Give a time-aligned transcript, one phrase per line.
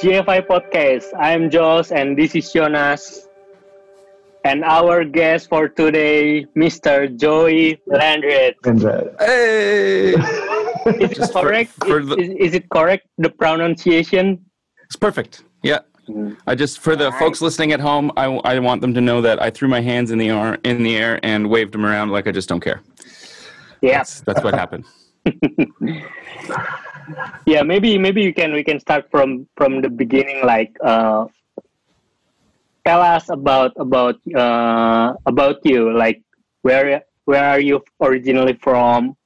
[0.00, 1.06] GFI Podcast.
[1.18, 3.28] I'm Josh and this is Jonas.
[4.44, 7.14] And our guest for today, Mr.
[7.18, 8.54] Joey Landreth.
[8.64, 8.80] And,
[9.18, 10.10] Hey,
[10.86, 11.72] Is it Just for- correct?
[11.84, 14.44] for is, the- is, is it correct, the pronunciation?
[14.84, 15.42] it's perfect.
[15.62, 15.80] Yeah.
[16.08, 16.36] Mm.
[16.46, 19.42] I just for the folks listening at home, I, I want them to know that
[19.42, 22.28] I threw my hands in the air in the air and waved them around like
[22.28, 22.80] I just don't care.
[23.82, 23.98] Yeah.
[23.98, 24.84] That's, that's what happened.
[27.46, 31.26] Yeah, maybe maybe you can we can start from from the beginning like uh
[32.84, 36.22] tell us about about uh about you like
[36.62, 39.16] where where are you originally from?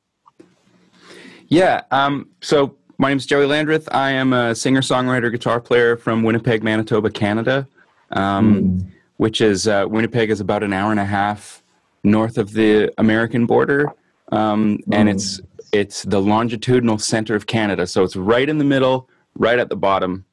[1.48, 1.83] Yeah.
[1.91, 2.28] Um.
[2.41, 3.89] So my name is Joey Landreth.
[3.92, 7.67] I am a singer songwriter guitar player from Winnipeg, Manitoba, Canada.
[8.12, 11.62] Um, which is uh, Winnipeg is about an hour and a half
[12.03, 13.87] north of the American border,
[14.33, 17.86] um, and it's it's the longitudinal center of Canada.
[17.86, 20.24] So it's right in the middle, right at the bottom.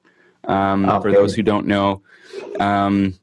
[0.45, 2.02] Um, For those who don't know,
[2.59, 3.13] um,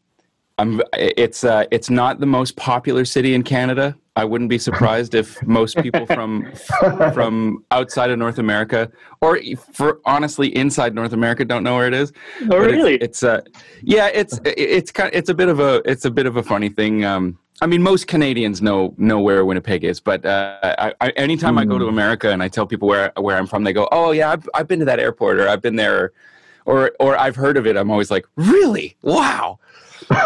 [0.58, 3.96] I'm, it's uh, it's not the most popular city in Canada.
[4.16, 6.52] I wouldn't be surprised if most people from
[7.12, 9.40] from outside of North America, or
[9.72, 12.12] for honestly inside North America, don't know where it is.
[12.42, 12.94] Oh But really?
[12.96, 13.40] It's, uh,
[13.82, 16.68] yeah, it's it's kind it's a bit of a it's a bit of a funny
[16.68, 17.04] thing.
[17.04, 21.56] Um, I mean, most Canadians know know where Winnipeg is, but uh, I, I, anytime
[21.56, 24.10] I go to America and I tell people where where I'm from, they go, "Oh
[24.10, 26.12] yeah, I've I've been to that airport, or I've been there,
[26.64, 28.96] or or I've heard of it." I'm always like, "Really?
[29.02, 29.60] Wow!"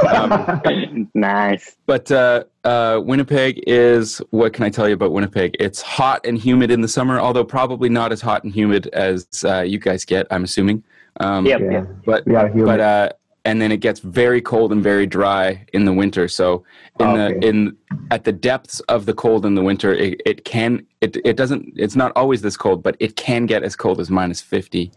[0.08, 1.76] Um, nice.
[1.86, 5.54] but uh, uh, Winnipeg is what can I tell you about Winnipeg?
[5.60, 9.26] It's hot and humid in the summer, although probably not as hot and humid as
[9.44, 10.26] uh, you guys get.
[10.30, 10.82] I'm assuming.
[11.20, 11.88] Um, Yep, yeah, yep.
[12.04, 12.64] But we are human.
[12.64, 13.08] but uh,
[13.44, 16.28] and then it gets very cold and very dry in the winter.
[16.28, 16.64] So
[17.00, 17.38] in Okay.
[17.40, 17.76] the in
[18.10, 21.72] at the depths of the cold in the winter, it, it can it it doesn't
[21.76, 24.90] it's not always this cold, but it can get as cold as minus fifty,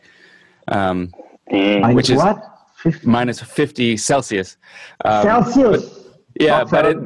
[0.68, 1.12] um,
[1.52, 1.82] Mm.
[1.82, 2.42] Minus which is- what?
[2.78, 4.58] 50 minus fifty Celsius.
[5.06, 6.08] Um, Celsius.
[6.40, 6.98] yeah, Not but it,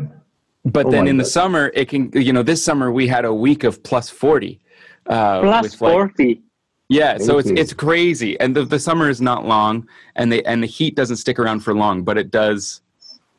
[0.66, 3.26] but Oh then my in the summer it can you know this summer we had
[3.26, 4.60] a week of plus forty.
[5.08, 6.42] Uh, Plus with, like, forty.
[6.88, 7.62] Yeah, so it's Crazy.
[7.62, 11.18] it's crazy, and the, the summer is not long, and the and the heat doesn't
[11.18, 12.82] stick around for long, but it does.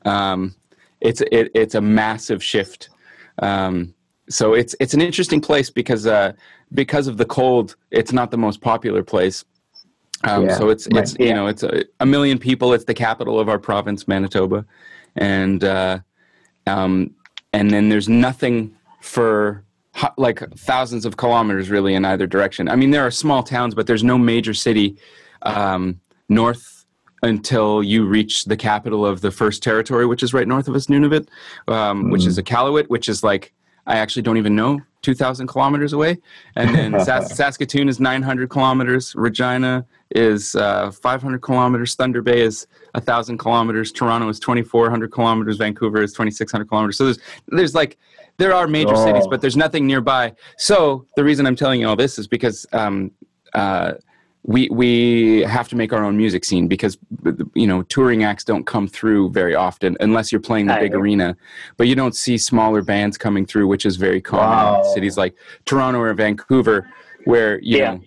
[0.04, 0.54] Um,
[1.00, 2.88] it's it, it's a massive shift.
[3.38, 3.94] Um,
[4.28, 6.32] so it's it's an interesting place because uh,
[6.74, 9.44] because of the cold, it's not the most popular place.
[10.24, 11.02] Um, Yeah, So it's right.
[11.02, 12.72] it's you know it's a, a million people.
[12.72, 14.64] It's the capital of our province, Manitoba,
[15.14, 16.00] and uh,
[16.66, 17.14] um,
[17.52, 19.62] and then there's nothing for
[20.16, 22.68] like thousands of kilometers really in either direction.
[22.68, 24.96] I mean, there are small towns, but there's no major city
[25.42, 26.86] um, north
[27.22, 30.86] until you reach the capital of the first territory, which is right north of us,
[30.86, 31.28] Nunavut,
[31.68, 33.52] um, which is Iqaluit, which is like
[33.86, 34.80] I actually don't even know.
[35.02, 36.18] 2,000 kilometers away.
[36.56, 39.14] And then Sas- Saskatoon is 900 kilometers.
[39.14, 41.94] Regina is uh, 500 kilometers.
[41.94, 43.92] Thunder Bay is 1,000 kilometers.
[43.92, 45.56] Toronto is 2,400 kilometers.
[45.58, 46.98] Vancouver is 2,600 kilometers.
[46.98, 47.96] So there's, there's like,
[48.38, 49.30] there are major cities, Oh.
[49.30, 50.32] but there's nothing nearby.
[50.58, 53.10] So the reason I'm telling you all this is because um,
[53.54, 53.92] uh,
[54.42, 56.97] we we have to make our own music scene because
[57.54, 60.92] you know touring acts don't come through very often unless you're playing the I big
[60.94, 61.10] agree.
[61.10, 61.36] arena
[61.78, 64.83] but you don't see smaller bands coming through which is very common Wow.
[64.84, 65.34] in cities like
[65.65, 66.88] Toronto or Vancouver
[67.24, 67.94] where you Yeah.
[67.94, 68.00] know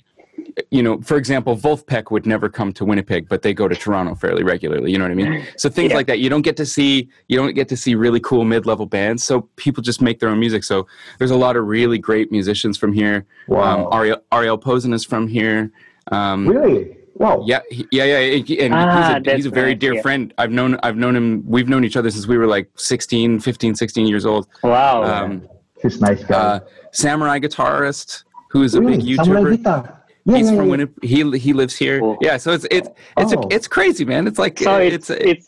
[0.72, 4.16] you know for example Vulfpeck would never come to Winnipeg but they go to Toronto
[4.16, 5.98] fairly regularly you know what I mean so things Yeah.
[5.98, 8.86] like that you don't get to see you don't get to see really cool mid-level
[8.86, 12.32] bands so people just make their own music so there's a lot of really great
[12.32, 13.88] musicians from here Wow.
[13.88, 15.72] um, Ariel, Ariel Posen is from here
[16.12, 16.96] um, Really?
[17.16, 17.44] Wow.
[17.46, 20.02] yeah, he- yeah, yeah, and Ah, he's, a, he's a very nice, dear yeah.
[20.02, 20.34] friend.
[20.38, 21.44] I've known, I've known him.
[21.46, 24.48] We've known each other since we were like 16, 15, 16 years old.
[24.64, 25.04] Wow.
[25.04, 25.42] Um,
[25.82, 26.36] He's nice guy.
[26.38, 26.60] uh,
[26.94, 28.98] samurai guitarist who is a really?
[29.04, 29.58] big Samurai YouTuber.
[29.58, 29.99] guitar.
[30.26, 30.72] Yeah, He's yeah, from yeah.
[30.72, 31.04] Winnipeg.
[31.04, 32.00] He he lives here.
[32.00, 32.18] Cool.
[32.22, 33.42] Yeah, so it's it's it's Oh.
[33.44, 34.28] a, it's crazy, man.
[34.28, 35.48] It's like so it's, it's it's,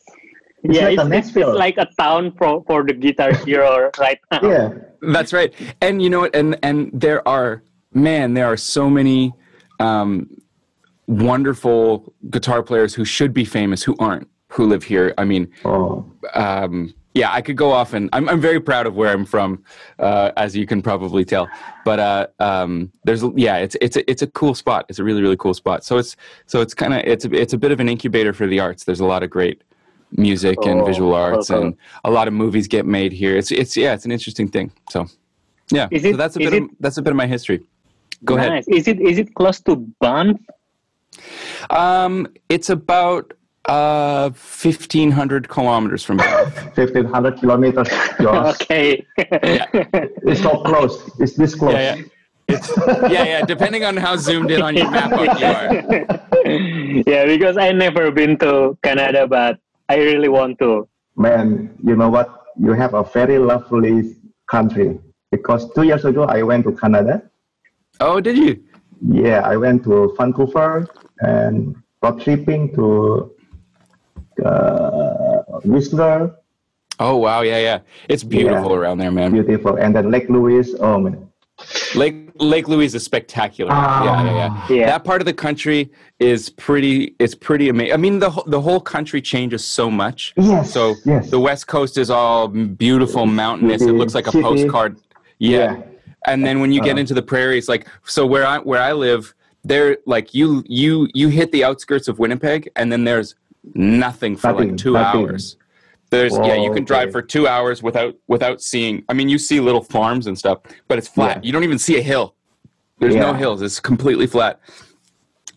[0.63, 4.19] It's yeah, like a it's, it's, like a town for for the guitar hero right
[4.31, 4.39] now.
[4.43, 4.69] Yeah.
[5.01, 5.53] That's right.
[5.81, 6.35] And you know what?
[6.35, 7.63] And and there are
[7.93, 9.33] man, there are so many
[9.79, 10.29] um,
[11.07, 15.13] wonderful guitar players who should be famous who aren't who live here.
[15.17, 16.05] I mean, Oh.
[16.33, 19.63] um, yeah, I could go off and I'm, I'm very proud of where I'm from,
[19.99, 21.49] uh, as you can probably tell.
[21.83, 24.85] But uh, um, there's yeah, it's it's a, it's a cool spot.
[24.89, 25.83] It's a really really cool spot.
[25.83, 26.15] So it's
[26.45, 28.83] so it's kind of it's a, it's a bit of an incubator for the arts.
[28.85, 29.61] There's a lot of great
[30.17, 31.61] music and Oh, visual arts, okay.
[31.61, 33.35] and a lot of movies get made here.
[33.37, 34.71] It's it's yeah, it's an interesting thing.
[34.89, 35.07] So
[35.71, 37.61] yeah, Is so it- that's a bit of, that's a bit of my history.
[38.23, 38.63] Go ahead.
[38.67, 40.39] Is it is it close to Banff?
[41.69, 43.33] Um, it's about
[43.65, 46.55] uh 1500 kilometers from Banff.
[46.77, 47.87] 1500 kilometers.
[48.19, 48.55] Josh.
[48.61, 49.05] okay.
[49.17, 51.11] It's so close.
[51.19, 51.73] It's this close.
[51.73, 52.03] yeah, yeah.
[52.47, 52.69] It's,
[53.11, 53.45] yeah, yeah.
[53.45, 57.03] Depending on how zoomed in on your map you are.
[57.07, 59.59] yeah, because I never been to Canada, but
[59.89, 60.87] I really want to.
[61.15, 62.45] Man, you know what?
[62.59, 64.15] You have a very lovely
[64.49, 64.99] country.
[65.31, 67.23] Because two years ago, I went to Canada.
[67.99, 68.61] Oh, did you?
[69.01, 70.87] Yeah, I went to Vancouver
[71.19, 73.33] and road tripping to
[74.45, 76.35] uh, Whistler.
[76.99, 77.41] Oh, wow.
[77.41, 77.79] Yeah, yeah.
[78.09, 78.77] It's beautiful Yeah.
[78.77, 79.31] around there, man.
[79.31, 79.75] Beautiful.
[79.77, 80.75] And then Lake Louise.
[80.79, 81.27] Oh, man.
[81.95, 83.69] Lake Lake Louise is spectacular.
[83.71, 84.03] Ah.
[84.03, 84.35] Yeah, yeah,
[84.69, 84.75] yeah.
[84.75, 84.85] Yeah.
[84.87, 87.15] That part of the country is pretty.
[87.19, 87.93] It's pretty amazing.
[87.93, 90.33] I mean, the whole- the whole country changes so much.
[90.37, 90.71] Yes.
[90.73, 91.29] So yes.
[91.29, 93.83] the West Coast is all beautiful, mountainous.
[93.83, 94.41] It looks like a city.
[94.43, 94.97] postcard.
[95.37, 95.57] Yeah.
[95.57, 95.81] Yeah.
[96.25, 97.01] And then when you get Uh.
[97.01, 101.27] into the prairies, like so where I where I live, there like you you you
[101.29, 103.35] hit the outskirts of Winnipeg, and then there's
[103.73, 105.21] nothing for Nothing, like two nothing.
[105.29, 105.57] hours.
[106.09, 107.11] There's yeah, you can drive okay.
[107.11, 109.03] for two hours without without seeing.
[109.07, 110.59] I mean, you see little farms and stuff,
[110.89, 111.37] but it's flat.
[111.37, 111.47] Yeah.
[111.47, 112.35] You don't even see a hill.
[112.99, 113.61] There's no hills.
[113.61, 114.59] It's completely flat.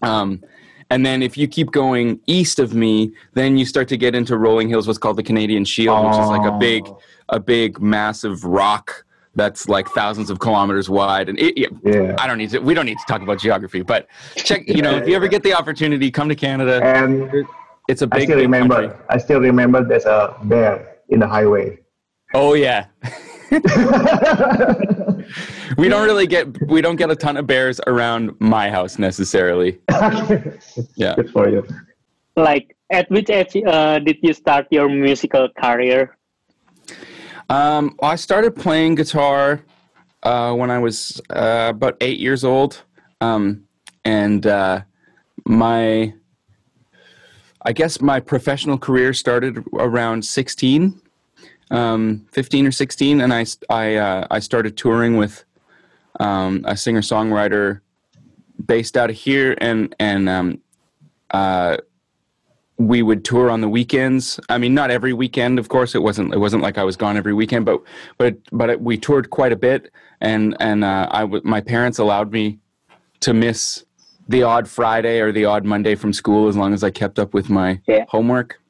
[0.02, 0.42] Um,
[0.90, 4.36] and then if you keep going east of me, then you start to get into
[4.36, 6.98] rolling hills, what's called the Canadian Shield, which is like a big, Oh.
[7.30, 9.04] a big, massive rock
[9.34, 11.28] that's like thousands of kilometers wide.
[11.28, 12.14] And it, it- Yeah.
[12.18, 12.60] I don't need to.
[12.60, 14.68] We don't need to talk about geography, but check.
[14.68, 16.80] You know, if you ever get the opportunity, come to Canada.
[16.84, 17.44] And
[17.88, 18.88] It's a I big, I still big remember.
[18.88, 18.98] country.
[19.08, 21.78] I still remember there's a bear in the highway.
[22.32, 22.86] Oh yeah.
[25.78, 29.78] we don't really get we don't get a ton of bears around my house necessarily.
[30.96, 31.14] Yeah.
[31.14, 31.66] Good for you.
[32.36, 36.16] Like, at which age uh, did you start your musical career?
[37.48, 39.62] Um, I started playing guitar
[40.24, 42.82] uh, when I was uh, about eight years old,
[43.20, 43.64] um,
[44.04, 44.80] and uh,
[45.46, 46.14] my,
[47.64, 51.00] I guess my professional career started around sixteen,
[51.70, 55.44] um, fifteen or sixteen, and I I uh, I started touring with
[56.20, 57.80] um, a singer songwriter
[58.66, 60.60] based out of here, and and um,
[61.30, 61.78] uh,
[62.76, 64.38] we would tour on the weekends.
[64.48, 65.94] I mean, not every weekend, of course.
[65.94, 66.34] It wasn't.
[66.34, 67.82] It wasn't like I was gone every weekend, but
[68.18, 69.90] but but it, we toured quite a bit,
[70.20, 72.58] and and uh, I w- my parents allowed me
[73.20, 73.84] to miss
[74.28, 77.34] the odd Friday or the odd Monday from school as long as I kept up
[77.34, 78.04] with my Yeah.
[78.08, 78.60] homework.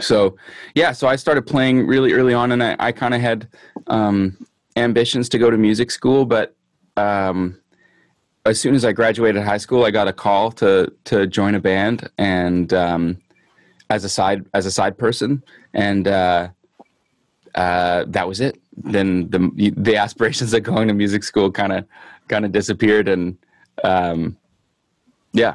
[0.00, 0.36] So
[0.74, 3.48] yeah, so I started playing really early on, and I, I kind of had
[3.86, 4.36] um,
[4.76, 6.54] ambitions to go to music school, but
[6.96, 7.58] um,
[8.44, 11.60] as soon as I graduated high school, I got a call to to join a
[11.60, 13.18] band and um,
[13.88, 15.42] as a side as a side person,
[15.72, 16.48] and uh,
[17.54, 18.60] uh, that was it.
[18.76, 21.86] Then the the aspirations of going to music school kind of
[22.28, 23.38] kind of disappeared, and
[23.82, 24.36] um,
[25.36, 25.54] yeah,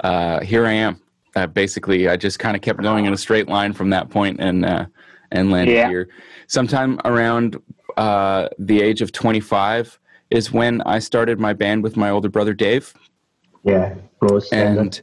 [0.00, 1.00] uh, here I am.
[1.36, 4.40] Uh, basically, I just kind of kept going in a straight line from that point,
[4.40, 4.86] and uh,
[5.30, 5.88] and landed Yeah.
[5.88, 6.08] here.
[6.46, 7.56] Sometime around
[7.96, 9.98] uh, the age of twenty five
[10.30, 12.92] is when I started my band with my older brother Dave,
[13.64, 13.94] Yeah.
[14.20, 14.50] Close.
[14.52, 15.00] and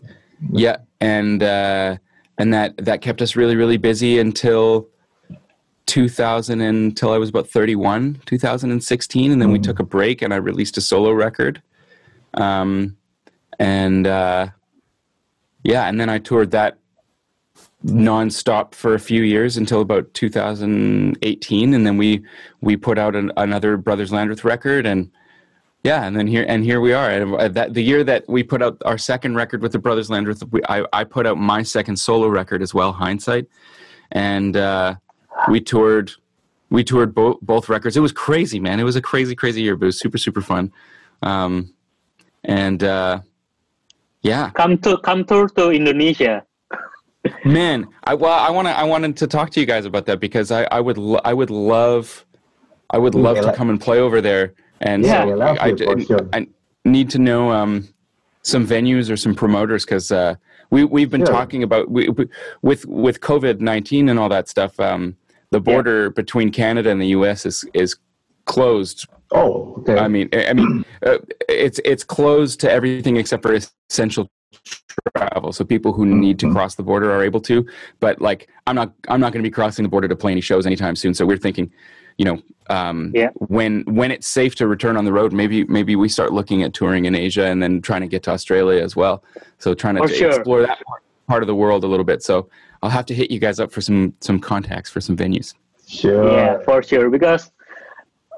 [0.51, 1.97] yeah, and uh,
[2.37, 4.87] and that that kept us really really busy until
[5.87, 9.63] 2000 until I was about 31, 2016, and then we Mm.
[9.63, 11.63] took a break and I released a solo record,
[12.35, 12.95] um,
[13.59, 14.47] and uh,
[15.63, 16.77] yeah, and then I toured that
[17.85, 22.23] nonstop for a few years until about 2018, and then we
[22.61, 25.11] we put out an, another Brothers Landreth record, and
[25.83, 27.11] yeah, and then here and here we are.
[27.39, 30.43] Uh, That the year that we put out our second record with the Brothers Landreth,
[30.51, 33.47] we, I I put out my second solo record as well, Hindsight,
[34.11, 34.95] and uh,
[35.49, 36.11] we toured.
[36.71, 37.97] We toured both both records.
[37.97, 38.79] It was crazy, man.
[38.79, 40.71] It was a crazy, crazy year, but it was super, super fun.
[41.23, 41.73] Um,
[42.43, 43.21] and uh,
[44.21, 46.45] yeah, Come to come tour to Indonesia.
[47.45, 50.19] Man, I well, I want to I wanted to talk to you guys about that
[50.19, 52.25] because I I would lo- I would love
[52.91, 55.25] I would love Yeah, to come and play over there and Yeah.
[55.25, 56.29] so Yeah, I, I- sure.
[56.33, 56.47] I
[56.85, 57.87] need to know um
[58.43, 60.35] some venues or some promoters because uh,
[60.71, 61.35] we we've been Sure.
[61.35, 62.25] talking about we, we,
[62.61, 64.79] with with COVID nineteen and all that stuff.
[64.79, 65.15] Um,
[65.51, 67.45] the border between Canada and the U.S.
[67.45, 67.97] is is
[68.45, 69.97] closed Oh, okay.
[69.97, 71.17] I mean, I I mean, uh,
[71.47, 73.53] it's it's closed to everything except for
[73.89, 74.29] essential
[75.15, 75.53] travel.
[75.53, 77.65] So people who need to cross the border are able to.
[77.99, 80.41] But like, I'm not I'm not going to be crossing the border to play any
[80.41, 81.13] shows anytime soon.
[81.13, 81.71] So we're thinking,
[82.17, 83.29] you know, um, Yeah.
[83.35, 86.73] when when it's safe to return on the road, maybe maybe we start looking at
[86.73, 89.23] touring in Asia and then trying to get to Australia as well.
[89.59, 90.29] So trying to For sure.
[90.29, 92.23] explore that part, part of the world a little bit.
[92.23, 92.49] So
[92.81, 95.53] I'll have to hit you guys up for some some contacts for some venues.
[95.87, 96.29] sure.
[96.31, 97.09] Yeah, for sure.
[97.09, 97.51] Because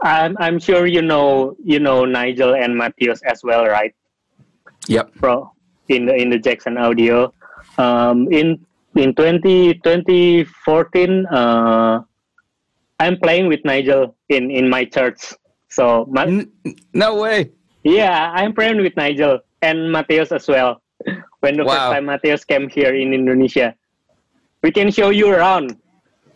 [0.01, 3.93] I'm I'm sure you know you know Nigel and Matthias as well, right?
[4.87, 5.13] Yep.
[5.21, 5.51] Bro.
[5.89, 7.33] in the in the Jackson Audio.
[7.77, 8.59] Um, in
[8.95, 12.01] in 20, 2014, uh,
[12.99, 15.33] I'm playing with Nigel in in my church.
[15.69, 16.51] So N-
[16.93, 17.51] no way.
[17.83, 20.81] yeah, I'm playing with Nigel and Mateus as well.
[21.39, 21.71] When the Wow.
[21.73, 23.73] first time Mateus came here in Indonesia,
[24.61, 25.75] we can show you around.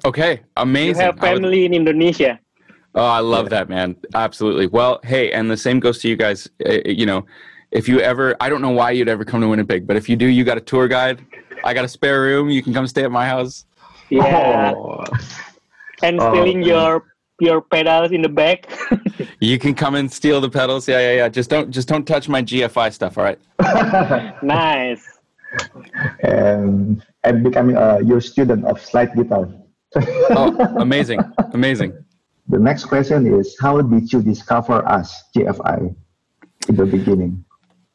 [0.06, 0.96] Okay, amazing.
[0.96, 2.40] You have I would- family in Indonesia.
[2.96, 3.96] Oh, I love that, man.
[4.14, 4.68] Absolutely.
[4.68, 6.50] Well, hey, and the same goes to you guys.
[6.66, 7.26] Uh, you know,
[7.72, 10.16] if you ever, I don't know why you'd ever come to Winnipeg, but if you
[10.16, 11.26] do, you got a tour guide.
[11.66, 12.50] I got a spare room.
[12.50, 13.66] You can come stay at my house.
[14.10, 15.04] Yeah, Oh,
[16.04, 16.70] and Oh, stealing okay.
[16.70, 17.04] your
[17.42, 18.68] your pedals in the back.
[19.42, 20.88] You can come and steal the pedals.
[20.88, 21.30] Yeah, yeah, yeah.
[21.30, 23.18] Just don't, just don't touch my GFI stuff.
[23.18, 23.40] All right.
[24.44, 25.04] nice.
[26.24, 29.50] and I'm becoming a your student of slide guitar.
[29.96, 31.20] Oh, amazing,
[31.54, 31.94] amazing.
[32.48, 35.96] The next question is How did you discover us, GFI,
[36.70, 37.44] in the beginning?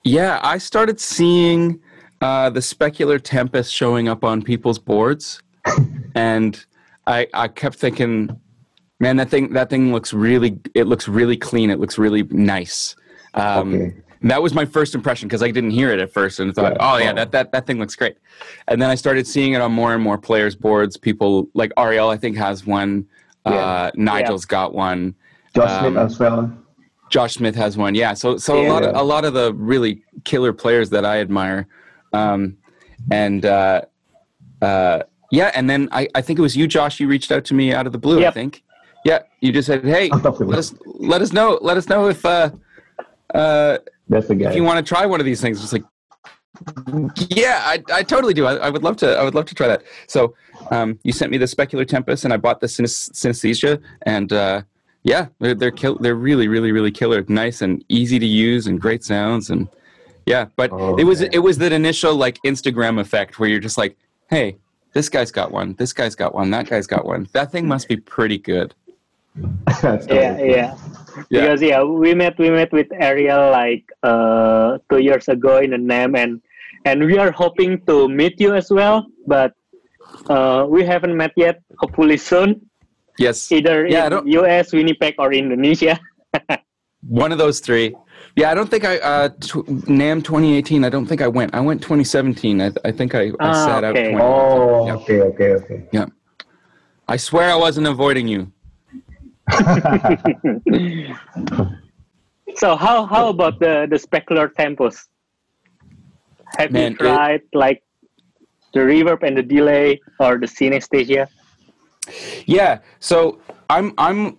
[0.04, 1.80] Yeah, I started seeing
[2.20, 5.42] uh, the specular tempest showing up on people's boards,
[6.14, 6.64] and
[7.06, 8.40] I I kept thinking,
[8.98, 11.70] man, that thing that thing looks really it looks really clean.
[11.70, 12.96] It looks really nice.
[13.34, 13.94] Um, Okay.
[14.22, 16.92] That was my first impression because I didn't hear it at first and thought, Yeah.
[16.92, 18.18] oh yeah, that, that that thing looks great.
[18.68, 20.98] And then I started seeing it on more and more players' boards.
[20.98, 23.06] People like Ariel, I think, has one.
[23.46, 23.90] Uh, Yeah.
[23.94, 25.14] Nigel's got one.
[25.54, 26.52] Josh Smith Um, as well.
[27.10, 27.94] Josh Smith has one.
[27.94, 28.14] Yeah.
[28.14, 31.66] So so a lot of a lot of the really killer players that I admire,
[32.12, 32.56] um,
[33.10, 33.82] and uh,
[34.62, 37.00] uh, yeah, and then I, I think it was you, Josh.
[37.00, 38.24] You reached out to me out of the blue.
[38.24, 38.62] I think.
[39.04, 39.20] Yeah.
[39.40, 40.46] You just said, hey, Out of the blue.
[40.48, 42.50] let us let us know let us know if uh,
[43.34, 43.78] uh,
[44.08, 44.50] That's the guy.
[44.50, 45.62] if you want to try one of these things.
[45.62, 45.84] It's like.
[47.30, 48.46] Yeah, I, I totally do.
[48.46, 49.16] I, I would love to.
[49.16, 49.82] I would love to try that.
[50.08, 50.34] So,
[50.70, 54.62] um, you sent me the Specular Tempest, and I bought the synes- Synesthesia, and uh,
[55.04, 57.24] yeah, they're they're kill- they're really really really killer.
[57.28, 59.68] Nice and easy to use and great sounds and
[60.26, 60.46] yeah.
[60.56, 61.30] But Oh, it was man.
[61.32, 63.96] it was that initial like Instagram effect where you're just like,
[64.28, 64.56] hey,
[64.92, 67.28] this guy's got one, this guy's got one, that guy's got one.
[67.32, 68.74] That thing must be pretty good.
[69.82, 70.46] That's Yeah, cool.
[70.46, 70.76] yeah.
[71.30, 71.40] Yeah.
[71.40, 75.76] Because yeah, we met we met with Ariel like uh two years ago in the
[75.80, 76.40] NAMM and
[76.84, 79.52] and we are hoping to meet you as well, but
[80.28, 81.60] uh we haven't met yet.
[81.78, 82.60] Hopefully soon,
[83.18, 85.98] Yes, either Yeah, in US, Winnipeg, or Indonesia.
[87.08, 87.94] one of those three.
[88.36, 90.84] Yeah, I don't think I uh, tw- NAMM 2018.
[90.84, 91.52] I don't think I went.
[91.54, 92.60] I went 2017.
[92.62, 93.96] I, I think I, I Ah, sat out.
[93.96, 94.12] okay.
[94.12, 94.22] 20.
[94.22, 94.94] Oh, Yeah.
[94.94, 95.88] okay, okay, okay.
[95.92, 96.06] Yeah.
[97.08, 98.52] I swear I wasn't avoiding you.
[102.56, 105.08] So how how about the the specular tempest?
[106.58, 107.82] Have Man, you it- tried like
[108.74, 111.28] the reverb and the delay or the synesthesia?
[112.46, 112.80] Yeah.
[112.98, 113.38] So
[113.68, 114.38] I'm I'm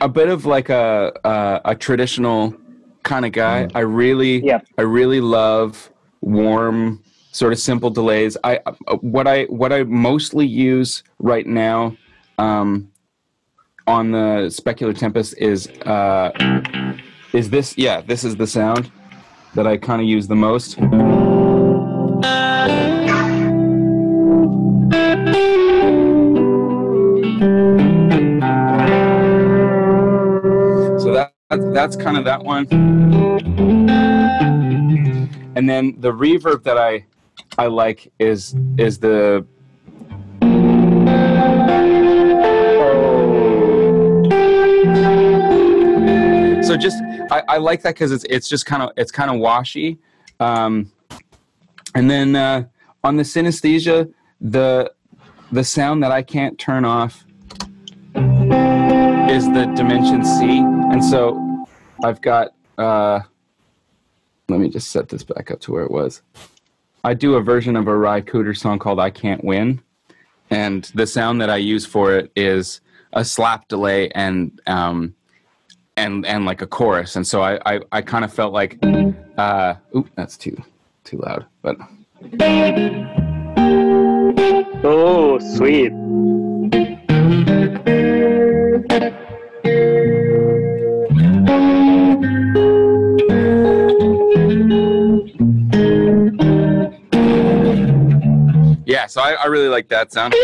[0.00, 2.54] a bit of like a a, a traditional
[3.02, 3.68] kind of guy.
[3.74, 4.42] I really.
[4.78, 8.36] I really love warm sort of simple delays.
[8.44, 11.96] I uh, what I what I mostly use right now
[12.38, 12.90] um,
[13.90, 16.30] on the Specular Tempest is uh,
[17.32, 18.90] is this yeah this is the sound
[19.54, 20.74] that I kind of use the most.
[31.02, 32.68] So that that's, that's kind of that one.
[35.56, 37.04] And then the reverb that I
[37.58, 39.44] I like is is the
[46.70, 49.40] so just I, I like that because it's it's just kind of it's kind of
[49.40, 49.98] washy.
[50.38, 50.92] Um,
[51.96, 52.66] and then uh,
[53.02, 54.92] on the synesthesia, the
[55.50, 57.24] the sound that I can't turn off
[58.14, 61.66] is the dimension C, and so
[62.04, 62.54] I've got.
[62.78, 63.20] Uh,
[64.48, 66.22] let me just set this back up to where it was.
[67.02, 69.82] I do a version of a Ry Cooder song called "I Can't Win,"
[70.50, 72.80] and the sound that I use for it is
[73.12, 75.16] a slap delay and um,
[75.96, 78.78] and and like a chorus, and so I I, I kind of felt like,
[79.36, 80.56] uh, oop, that's too
[81.04, 81.76] too loud, but
[84.82, 85.92] Oh, sweet.
[98.86, 100.34] yeah, so I, I really like that sound.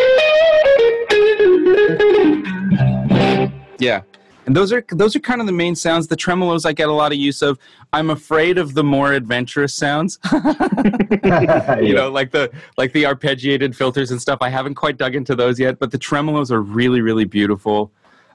[3.79, 4.03] Yeah.
[4.47, 6.07] And those are those are kind of the main sounds.
[6.07, 7.59] The tremolos I get a lot of use of.
[7.93, 10.19] I'm afraid of the more adventurous sounds.
[10.33, 14.39] you know, like the like the arpeggiated filters and stuff.
[14.41, 17.91] I haven't quite dug into those yet, but the tremolos are really really beautiful.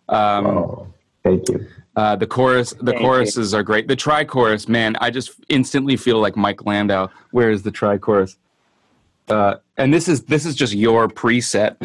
[0.09, 0.87] Um, Oh,
[1.23, 1.65] thank you.
[1.95, 3.05] Uh, the chorus, the Thank you.
[3.05, 3.87] choruses are great.
[3.89, 7.09] The tri-chorus, man, I just instantly feel like Mike Landau.
[7.31, 8.37] Where is the tri-chorus?
[9.27, 11.77] Uh, and this is this is just your preset.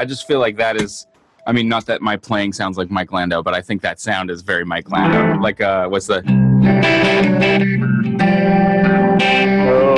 [0.00, 1.06] I just feel like that is.
[1.46, 4.30] I mean, not that my playing sounds like Mike Landau, but I think that sound
[4.30, 5.38] is very Mike Landau.
[5.38, 6.22] Like, uh, what's the?
[9.68, 9.94] Oh,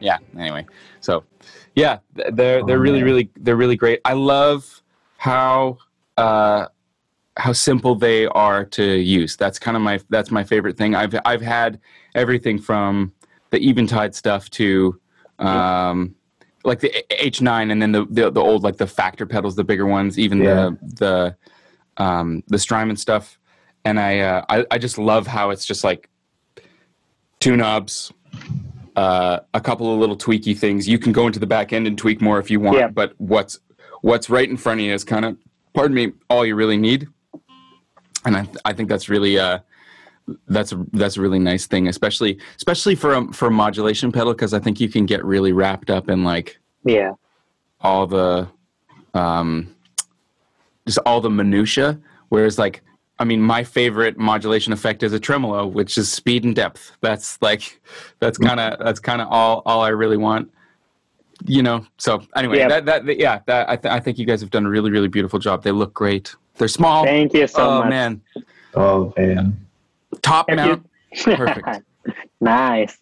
[0.00, 0.64] yeah anyway
[1.00, 1.24] so
[1.74, 1.98] yeah
[2.32, 4.82] they're they're really really they're really great i love
[5.16, 5.78] how
[6.18, 6.66] uh
[7.36, 11.14] how simple they are to use that's kind of my that's my favorite thing i've
[11.24, 11.80] i've had
[12.14, 13.12] everything from
[13.50, 15.00] the eventide stuff to
[15.38, 16.14] um
[16.64, 16.90] like the
[17.20, 20.38] h9 and then the the, the old like the factor pedals the bigger ones even
[20.38, 20.54] Yeah.
[20.54, 21.36] the
[21.96, 23.38] the um the strymon stuff
[23.84, 26.08] and i uh I, I just love how it's just like
[27.40, 28.12] two knobs
[28.96, 30.86] uh, a couple of little tweaky things.
[30.88, 32.86] You can go into the back end and tweak more if you want, Yeah.
[32.86, 33.58] but what's
[34.02, 35.36] what's right in front of you is kind of,
[35.72, 37.08] pardon me, all you really need.
[38.24, 39.58] And I, I think that's really uh,
[40.48, 44.32] that's a, that's a really nice thing, especially especially for a, for a modulation pedal
[44.32, 47.12] because I think you can get really wrapped up in like yeah.
[47.80, 48.48] all the
[49.12, 49.74] um,
[50.86, 51.98] just all the minutia.
[52.30, 52.82] Whereas like
[53.18, 56.96] I mean, my favorite modulation effect is a tremolo, which is speed and depth.
[57.00, 57.80] That's like
[58.18, 60.50] that's kind of that's kind of all all I really want.
[61.44, 61.86] You know.
[61.98, 62.68] So anyway, Yeah.
[62.68, 65.08] that that yeah, that I, th- I think you guys have done a really really
[65.08, 65.62] beautiful job.
[65.62, 66.34] They look great.
[66.56, 67.04] They're small.
[67.04, 67.90] Thank you so oh much.
[67.90, 68.22] man,
[68.74, 69.63] Oh man.
[70.22, 70.86] Top Have mount.
[71.12, 71.82] you- Perfect.
[72.40, 72.98] nice.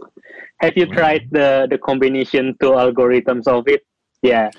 [0.60, 3.84] Have you tried the the combination two algorithms of it?
[4.22, 4.50] Yeah.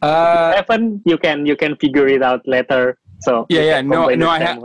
[0.00, 2.98] Uh, Evan, you can you can figure it out later.
[3.20, 4.58] So Yeah, yeah, no- no, I ha-.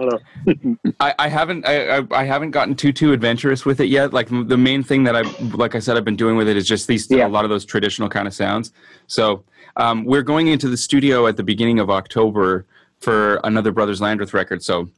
[0.99, 4.13] I, I haven't I, I I haven't gotten too too adventurous with it yet.
[4.13, 5.21] Like the main thing that I
[5.55, 7.27] like I said I've been doing with it is just these Yeah.
[7.27, 8.71] a lot of those traditional kind of sounds.
[9.07, 9.43] So
[9.77, 12.65] um, we're going into the studio at the beginning of October
[12.99, 14.61] for another Brothers Landreth record.
[14.61, 14.89] So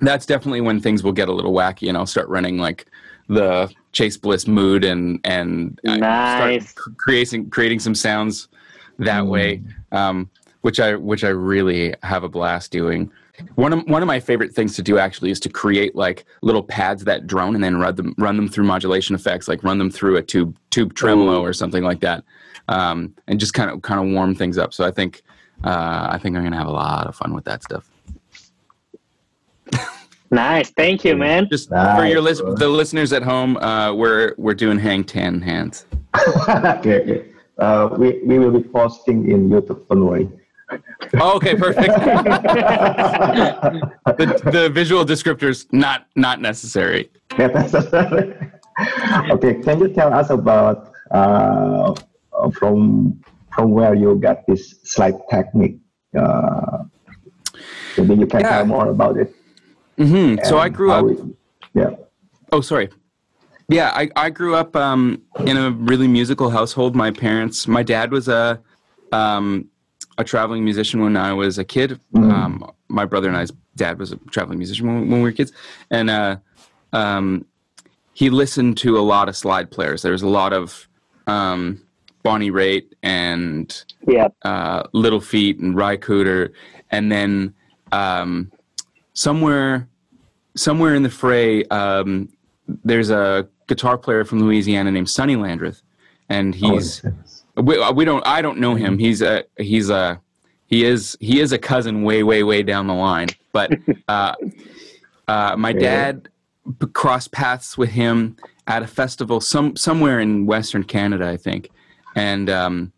[0.00, 2.86] that's definitely when things will get a little wacky, and I'll start running like
[3.28, 6.70] the Chase Bliss mood and and uh, Nice.
[6.70, 8.48] start creating creating some sounds
[8.98, 10.28] that way, um,
[10.62, 13.10] which I which I really have a blast doing.
[13.54, 16.62] One of one of my favorite things to do actually is to create like little
[16.62, 19.90] pads that drone and then run them run them through modulation effects, like run them
[19.90, 22.22] through a tube tube tremolo or something like that,
[22.68, 24.74] um, and just kind of kind of warm things up.
[24.74, 25.22] So I think
[25.64, 27.89] uh, I think I'm gonna have a lot of fun with that stuff.
[30.30, 30.70] Nice.
[30.70, 31.48] Thank you, man.
[31.50, 35.86] Just for your list, the listeners at home, uh, we're we're doing hang ten hands.
[36.16, 37.24] okay, okay.
[37.58, 40.28] Uh, we, we will be posting in YouTube, don't worry.
[41.20, 41.88] Oh, okay, perfect.
[44.18, 47.10] the, the visual descriptors not not necessary.
[47.38, 51.94] okay, can you tell us about uh,
[52.58, 53.20] from
[53.52, 55.78] from where you got this slide technique?
[56.16, 56.84] Uh,
[57.98, 58.48] maybe you can Yeah.
[58.58, 59.34] tell more about it.
[59.96, 61.06] Hmm So I grew up.
[61.10, 61.18] it-
[61.74, 61.90] yeah.
[62.52, 62.88] Oh, sorry.
[63.68, 66.96] Yeah, I, I grew up um, in a really musical household.
[66.96, 68.60] My parents, my dad was a
[69.12, 69.68] um,
[70.18, 72.00] a traveling musician when I was a kid.
[72.16, 75.52] Um, my brother and I's dad was a traveling musician when, when we were kids,
[75.90, 76.36] and uh,
[76.92, 77.44] um,
[78.12, 80.02] he listened to a lot of slide players.
[80.02, 80.88] There was a lot of
[81.28, 81.80] um,
[82.24, 84.28] Bonnie Raitt and Yeah.
[84.42, 86.52] uh, Little Feat and Ry Cooder,
[86.90, 87.54] and then
[87.92, 88.50] um,
[89.20, 89.86] somewhere
[90.56, 92.28] somewhere in the fray, um,
[92.84, 95.82] there's a guitar player from Louisiana named Sonny Landreth,
[96.28, 97.02] and he's
[97.56, 98.98] we, we don't I don't know him.
[98.98, 100.20] He's a he's a
[100.66, 103.28] he is he is a cousin way way way down the line.
[103.52, 103.72] But
[104.08, 104.34] uh,
[105.28, 106.28] uh, my dad
[106.92, 111.70] crossed paths with him at a festival some somewhere in Western Canada, I think,
[112.14, 112.92] and um,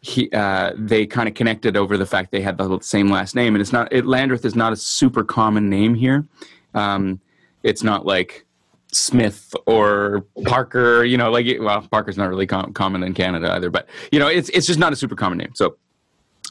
[0.00, 3.54] he uh, they kind of connected over the fact they had the same last name,
[3.54, 6.26] and it's not it, Landreth is not a super common name here.
[6.74, 7.20] Um,
[7.62, 8.46] it's not like
[8.92, 13.70] Smith or Parker, you know, like well, Parker's not really com- common in Canada either,
[13.70, 15.52] but you know, it's it's just not a super common name.
[15.54, 15.76] So,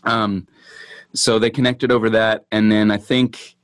[0.03, 0.47] um,
[1.13, 3.57] so they connected over that, and then I think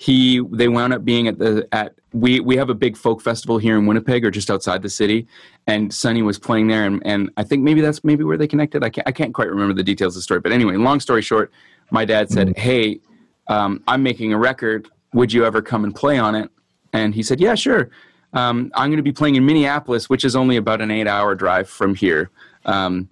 [0.00, 3.58] he they wound up being at the at we we have a big folk festival
[3.58, 5.26] here in Winnipeg or just outside the city,
[5.66, 8.84] and Sonny was playing there, and, and I think maybe that's maybe where they connected.
[8.84, 11.20] I can't I can't quite remember the details of the story, but anyway, long story
[11.20, 11.50] short,
[11.90, 13.00] my dad said, "Hey,
[13.48, 14.88] um, I'm making a record.
[15.14, 16.48] Would you ever come and play on it?"
[16.92, 17.90] And he said, "Yeah, sure."
[18.34, 21.68] Um, I'm going to be playing in Minneapolis, which is only about an eight-hour drive
[21.68, 22.30] from here.
[22.66, 23.08] Um,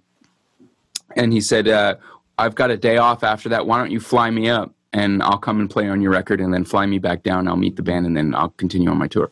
[1.17, 1.95] and he said, uh,
[2.37, 3.67] "I've got a day off after that.
[3.67, 6.53] Why don't you fly me up?" And I'll come and play on your record, and
[6.53, 7.47] then fly me back down.
[7.47, 9.29] I'll meet the band, and then I'll continue on my tour.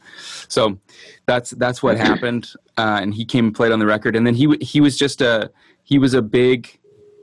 [0.47, 0.77] So
[1.25, 2.51] that's that's what happened.
[2.77, 5.21] Uh, and he came and played on the record, and then he he was just
[5.21, 5.51] a
[5.83, 6.79] he was a big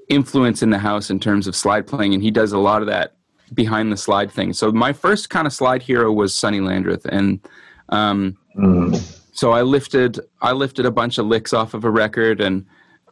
[0.08, 2.88] influence in the house in terms of slide playing, and he does a lot of
[2.88, 3.14] that
[3.54, 4.52] behind the slide thing.
[4.52, 7.40] So my first kind of slide hero was Sonny Landreth, and
[7.88, 9.20] um, mm.
[9.32, 12.66] so I lifted I lifted a bunch of licks off of a record, and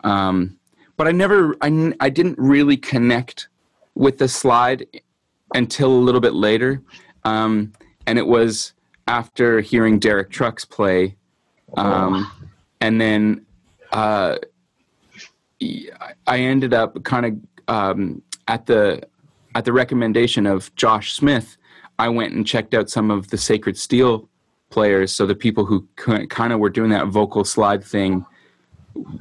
[0.04, 0.59] um,
[0.96, 3.48] but I never I I didn't really connect
[3.94, 4.87] with the slide
[5.54, 6.82] until a little bit later,
[7.24, 7.72] um,
[8.06, 8.72] and it was
[9.06, 11.16] after hearing Derek Trucks play,
[11.76, 12.30] um,
[12.80, 13.46] and then
[13.92, 14.36] uh,
[16.26, 19.02] I ended up kind of um, at the
[19.54, 21.56] at the recommendation of Josh Smith.
[21.98, 24.28] I went and checked out some of the Sacred Steel
[24.70, 28.24] players, so the people who kind of were doing that vocal slide thing,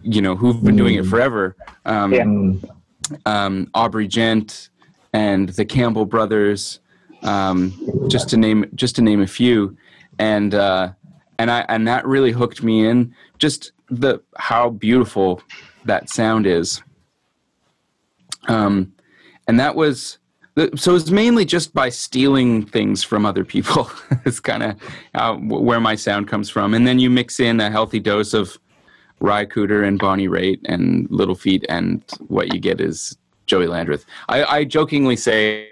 [0.04, 1.10] you know, who've been doing it mm.
[1.10, 1.56] forever.
[1.86, 3.16] Um, yeah.
[3.26, 4.70] um, Aubrey Ghent
[5.14, 6.80] and the Campbell brothers,
[7.24, 9.76] um, just to name just to name a few,
[10.18, 10.92] and uh,
[11.38, 13.14] and I and that really hooked me in.
[13.38, 15.42] Just the how beautiful
[15.86, 16.82] that sound is.
[18.48, 18.94] Um,
[19.48, 20.20] and that was
[20.76, 23.90] so it's mainly just by stealing things from other people.
[24.26, 24.76] it's kind of
[25.16, 28.58] uh, where my sound comes from, and then you mix in a healthy dose of
[29.20, 33.18] Ry Cooder and Bonnie Raitt and Little Feat and what you get is
[33.50, 34.06] Joey Landreth.
[34.30, 35.68] I, I jokingly say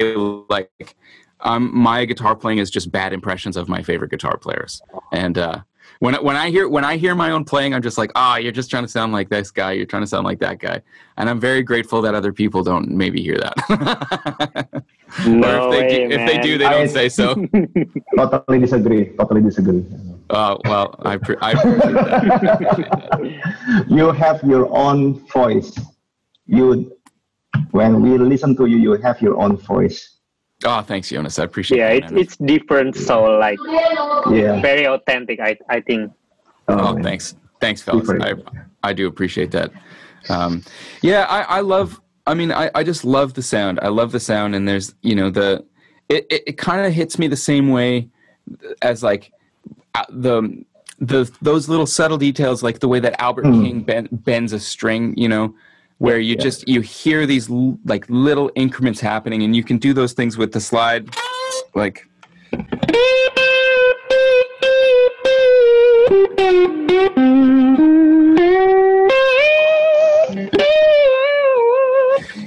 [0.50, 0.96] like
[1.42, 4.82] um, my guitar playing is just bad impressions of my favorite guitar players,
[5.14, 5.60] and uh,
[6.00, 8.38] when when I hear when I hear my own playing, I'm just like, ah, oh,
[8.38, 9.72] you're just trying to sound like this guy.
[9.72, 10.82] You're trying to sound like that guy,
[11.18, 14.84] and I'm very grateful that other people don't maybe hear that.
[15.28, 17.36] no if they way, do, if they do, they don't say so.
[18.18, 19.06] totally disagree.
[19.18, 19.86] Totally disagree.
[20.30, 23.86] Uh, well, I, pre- I appreciate that.
[23.90, 25.80] you have your own voice.
[26.46, 26.97] You,
[27.72, 30.18] when we listen to you, you have your own voice
[30.66, 31.38] Oh, thanks, Jonas.
[31.38, 31.78] I appreciate.
[31.78, 32.96] Yeah, it's it's different.
[32.96, 33.60] So like,
[34.32, 35.40] yeah, very authentic.
[35.40, 36.12] I I think.
[36.68, 38.10] Oh, oh thanks, thanks, fellas.
[38.10, 38.34] I
[38.82, 39.72] I do appreciate that.
[40.30, 40.64] Um,
[41.02, 42.02] yeah, I I love.
[42.26, 43.80] I mean, I I just love the sound.
[43.82, 45.64] I love the sound, and there's you know the
[46.10, 48.10] it it, it kind of hits me the same way
[48.82, 49.32] as like
[49.94, 50.66] uh, the
[51.00, 53.64] the those little subtle details like the way that Albert mm.
[53.64, 55.54] King ben, bends a string, you know,
[56.00, 56.44] where you yeah.
[56.44, 60.38] just you hear these l- like little increments happening and you can do those things
[60.38, 61.10] with the slide
[61.74, 62.08] like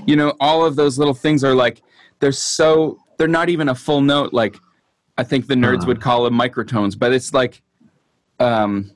[0.07, 1.83] you know all of those little things are like
[2.21, 4.59] they're so they're not even a full note like
[5.19, 5.87] i think the nerds uh.
[5.87, 7.63] would call them microtones but it's like
[8.39, 8.91] um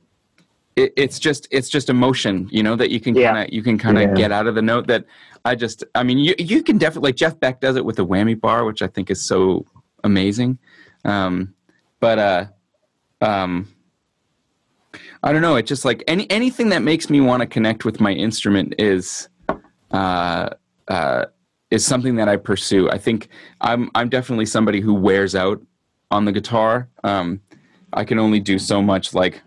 [0.76, 3.78] it, it's just it's just emotion, you know, that you can kind of you can
[3.78, 4.14] kind of yeah.
[4.14, 4.86] get out of the note.
[4.86, 5.04] That
[5.44, 8.06] I just, I mean, you you can definitely like Jeff Beck does it with the
[8.06, 9.66] whammy bar, which I think is so
[10.02, 10.58] amazing.
[11.04, 11.54] Um,
[12.00, 12.46] but uh,
[13.20, 13.68] um,
[15.22, 15.56] I don't know.
[15.56, 19.28] It just like any anything that makes me want to connect with my instrument is
[19.90, 20.50] uh,
[20.88, 21.26] uh,
[21.70, 22.90] is something that I pursue.
[22.90, 23.28] I think
[23.60, 25.62] I'm I'm definitely somebody who wears out
[26.10, 26.88] on the guitar.
[27.04, 27.40] Um,
[27.92, 29.40] I can only do so much like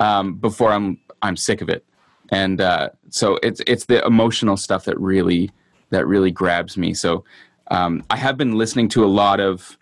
[0.00, 1.84] um, before I'm I'm sick of it,
[2.30, 5.50] and uh, so it's it's the emotional stuff that really
[5.90, 6.94] that really grabs me.
[6.94, 7.24] So
[7.70, 9.78] um, I have been listening to a lot of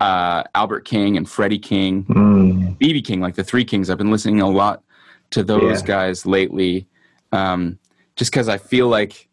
[0.00, 3.04] uh, Albert King and Freddie King, BB mm.
[3.04, 3.90] King, like the Three Kings.
[3.90, 4.82] I've been listening a lot
[5.30, 5.86] to those yeah.
[5.86, 6.86] guys lately,
[7.32, 7.78] um,
[8.14, 9.28] just because I feel like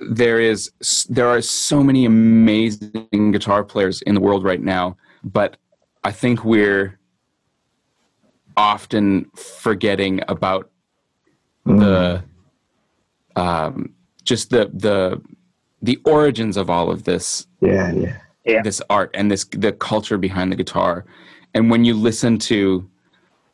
[0.00, 0.70] there is
[1.08, 5.56] there are so many amazing guitar players in the world right now, but
[6.04, 6.98] I think we're
[8.56, 10.70] often forgetting about
[11.66, 11.78] mm.
[11.78, 12.24] the
[13.40, 15.20] um, just the the
[15.82, 17.46] the origins of all of this.
[17.60, 18.62] Yeah, yeah, yeah.
[18.62, 21.04] This art and this the culture behind the guitar,
[21.54, 22.88] and when you listen to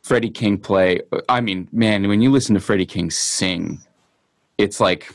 [0.01, 3.81] Freddie King play, I mean, man, when you listen to Freddie King sing,
[4.57, 5.11] it's like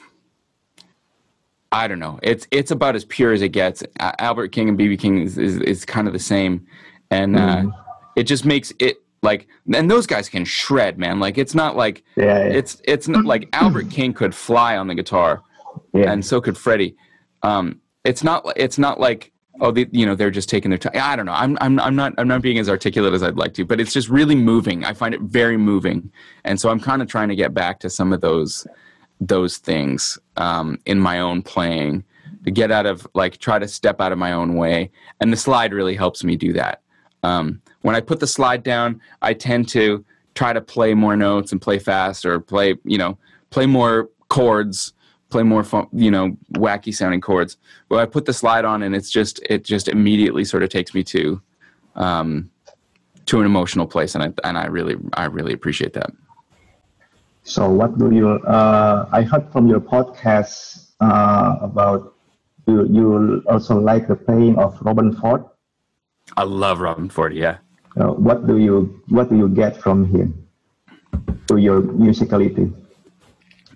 [1.73, 2.19] I don't know.
[2.23, 3.83] It's it's about as pure as it gets.
[3.99, 6.67] Albert King and BB King is, is, is kind of the same,
[7.11, 7.73] and uh, mm.
[8.17, 9.47] it just makes it like.
[9.75, 11.21] And those guys can shred, man.
[11.21, 12.45] Like it's not like yeah, yeah.
[12.45, 15.43] it's it's not like Albert King could fly on the guitar,
[15.93, 16.13] yeah.
[16.13, 16.97] and so could Freddie.
[17.43, 20.93] Um, it's not it's not like oh the, you know they're just taking their time.
[20.95, 21.33] I don't know.
[21.33, 23.93] I'm I'm I'm not I'm not being as articulate as I'd like to, but it's
[23.93, 24.85] just really moving.
[24.85, 26.11] I find it very moving,
[26.45, 28.67] and so I'm kind of trying to get back to some of those
[29.21, 32.05] those things um, in my own playing
[32.45, 35.37] to get out of like try to step out of my own way and the
[35.37, 36.81] slide really helps me do that
[37.23, 40.05] um, when i put the slide down i tend to
[40.35, 43.19] try to play more notes and play fast or play you know
[43.51, 44.93] play more chords
[45.31, 47.57] play more you know wacky sounding chords.
[47.89, 50.93] But I put the slide on, and it's just it just immediately sort of takes
[50.93, 51.41] me to
[51.95, 52.51] um,
[53.27, 56.11] to an emotional place, and I and I really I really appreciate that.
[57.43, 58.29] So, what do you?
[58.29, 62.15] Uh, I heard from your podcast uh, about
[62.67, 62.87] you.
[62.87, 65.45] You also like the playing of Robben Ford.
[66.37, 67.35] I love Robben Ford.
[67.35, 67.59] Yeah.
[67.99, 70.47] Uh, what do you What do you get from him?
[71.49, 72.73] To your musicality.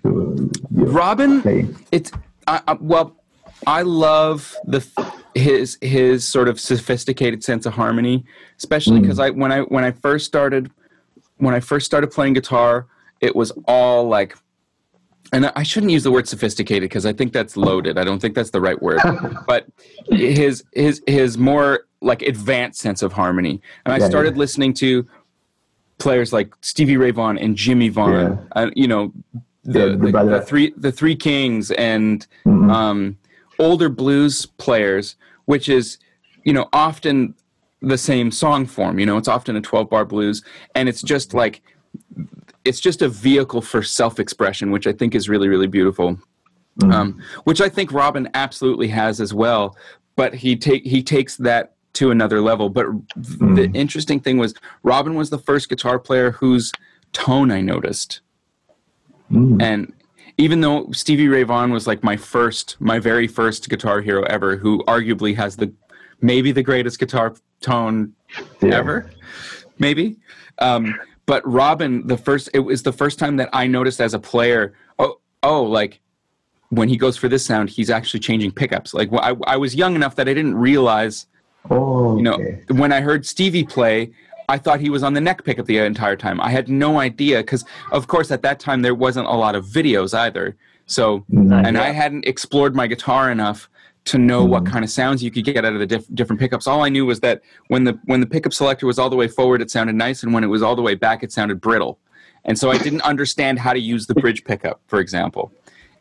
[0.03, 1.75] To your playing.
[1.91, 2.11] it's
[2.47, 3.15] I, I, well,
[3.67, 4.85] I love the
[5.33, 8.23] his his sort of sophisticated sense of harmony,
[8.57, 10.71] especially because I when I when I first started
[11.37, 12.87] when I first started playing guitar,
[13.19, 14.37] it was all like
[15.33, 17.97] and I shouldn't use the word sophisticated because I think that's loaded.
[17.97, 19.01] I don't think that's the right word.
[19.47, 19.67] but
[20.09, 23.59] his his his more like advanced sense of harmony.
[23.85, 24.39] And I Yeah, started yeah.
[24.39, 25.05] listening to
[25.97, 28.13] players like Stevie Ray Vaughan and Jimmy Vaughan.
[28.37, 28.37] Yeah.
[28.55, 29.11] Uh, you know,
[29.63, 32.71] the, the the, three the three kings and Mhm.
[32.71, 33.17] um,
[33.57, 35.15] older blues players,
[35.45, 35.97] which is
[36.43, 37.33] you know often
[37.81, 38.99] the same song form.
[38.99, 40.43] You know, it's often a twelve bar blues,
[40.75, 41.61] and it's just like
[42.63, 46.19] it's just a vehicle for self expression, which I think is really really beautiful.
[46.91, 49.77] Um, which I think Robben absolutely has as well,
[50.17, 52.69] but he take he takes that to another level.
[52.69, 54.53] But the interesting thing was
[54.83, 56.71] Robben was the first guitar player whose
[57.13, 58.21] tone I noticed.
[59.31, 59.61] Mm.
[59.61, 59.93] And
[60.37, 64.57] even though Stevie Ray Vaughan was like my first, my very first guitar hero ever,
[64.57, 65.73] who arguably has the
[66.21, 68.13] maybe the greatest guitar tone
[68.61, 68.75] Yeah.
[68.75, 69.09] ever,
[69.79, 70.17] maybe.
[70.59, 74.19] Um, but Robben, the first, it was the first time that I noticed as a
[74.19, 76.01] player, oh, oh, like
[76.69, 78.93] when he goes for this sound, he's actually changing pickups.
[78.93, 81.27] Like I, I was young enough that I didn't realize
[81.69, 82.61] Oh, you know, okay.
[82.69, 84.11] when I heard Stevie play,
[84.47, 86.39] I thought he was on the neck pickup the entire time.
[86.39, 89.65] I had no idea because, of course, at that time there wasn't a lot of
[89.65, 90.55] videos either.
[90.85, 91.67] So, Mm.
[91.67, 93.67] and I hadn't explored my guitar enough
[94.05, 96.67] to know what kind of sounds you could get out of the diff- different pickups.
[96.67, 99.27] All I knew was that when the when the pickup selector was all the way
[99.27, 101.97] forward, it sounded nice, and when it was all the way back, it sounded brittle.
[102.47, 105.51] And so I didn't understand how to use the bridge pickup, for example.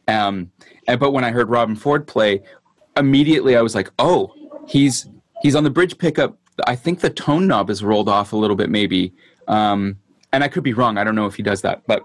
[0.06, 0.50] Um,
[0.86, 2.42] and, but when I heard Robben Ford play,
[2.98, 4.34] immediately I was like, oh,
[4.68, 5.08] he's
[5.44, 6.38] he's on the bridge pickup.
[6.66, 9.12] I think the tone knob is rolled off a little bit, maybe.
[9.46, 9.98] Um,
[10.32, 10.96] and I could be wrong.
[10.96, 12.02] I don't know if he does that, but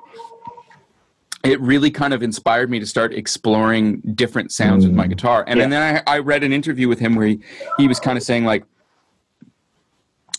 [1.45, 5.45] it really kind of inspired me to start exploring different sounds with my guitar.
[5.47, 7.39] And, and then I, I read an interview with him where he,
[7.77, 8.65] he was kind of saying like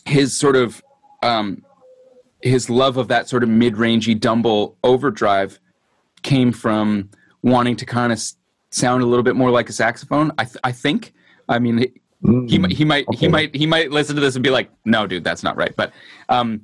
[0.05, 0.83] his sort of
[1.23, 1.63] um,
[2.41, 5.59] his love of that sort of mid-rangey Dumble overdrive
[6.21, 7.09] came from
[7.41, 8.35] wanting to kind of s-
[8.69, 10.31] sound a little bit more like a saxophone.
[10.37, 11.13] I, th- I think.
[11.49, 11.91] I mean,
[12.23, 14.69] he, he might he might he might he might listen to this and be like,
[14.85, 15.91] "No, dude, that's not right." But
[16.29, 16.61] um,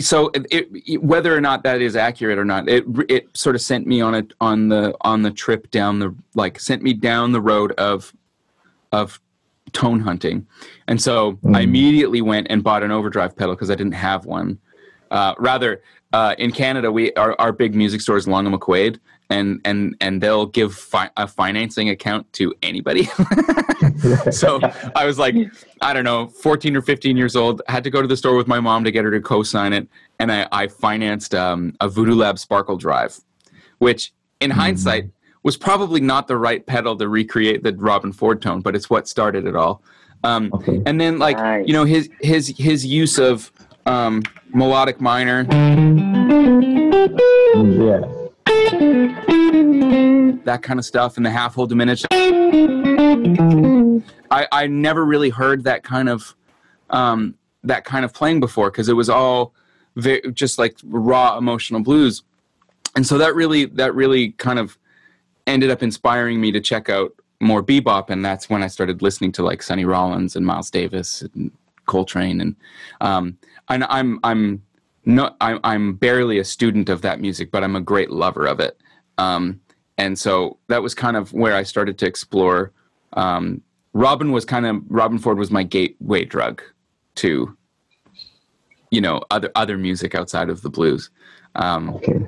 [0.00, 3.60] so it, it, whether or not that is accurate or not, it it sort of
[3.60, 7.32] sent me on a on the on the trip down the like sent me down
[7.32, 8.12] the road of
[8.92, 9.20] of
[9.72, 10.46] tone hunting,
[10.86, 14.58] and so I immediately went and bought an overdrive pedal because I didn't have one.
[15.10, 18.98] Uh, rather, uh, in Canada, we our, our big music store is Long and McQuade,
[19.30, 23.04] and and and they'll give fi- a financing account to anybody.
[24.30, 24.60] so
[24.96, 25.34] I was like,
[25.82, 27.60] I don't know, 14 or 15 years old.
[27.68, 29.86] Had to go to the store with my mom to get her to co-sign it,
[30.18, 33.18] and I, I financed um, a Voodoo Lab Sparkle Drive,
[33.78, 35.10] which in hindsight
[35.42, 39.08] was probably not the right pedal to recreate the Robben Ford tone, but it's what
[39.08, 39.82] started it all.
[40.24, 40.82] Um, Okay.
[40.84, 41.66] And then like Nice.
[41.66, 43.52] you know his his his use of
[43.86, 45.46] um, melodic minor,
[47.54, 48.00] yeah.
[50.44, 52.06] That kind of stuff, and the half whole diminished.
[54.30, 56.34] I I never really heard that kind of
[56.90, 57.34] um,
[57.64, 59.54] that kind of playing before because it was all
[59.96, 62.22] ve- just like raw emotional blues,
[62.96, 64.78] and so that really that really kind of
[65.46, 69.32] ended up inspiring me to check out more bebop, and that's when I started listening
[69.32, 71.50] to like Sonny Rollins and Miles Davis and
[71.86, 72.56] Coltrane, and
[73.00, 74.62] um, and I'm I'm
[75.08, 78.60] not I'm I'm barely a student of that music, but I'm a great lover of
[78.60, 78.78] it.
[79.16, 79.60] Um,
[79.96, 82.70] and so that was kind of where I started to explore.
[83.14, 83.62] Um,
[83.94, 86.62] Robben was kind of Robben Ford was my gateway drug
[87.16, 87.56] to,
[88.90, 91.10] you know, other other music outside of the blues.
[91.54, 92.20] Um, Okay.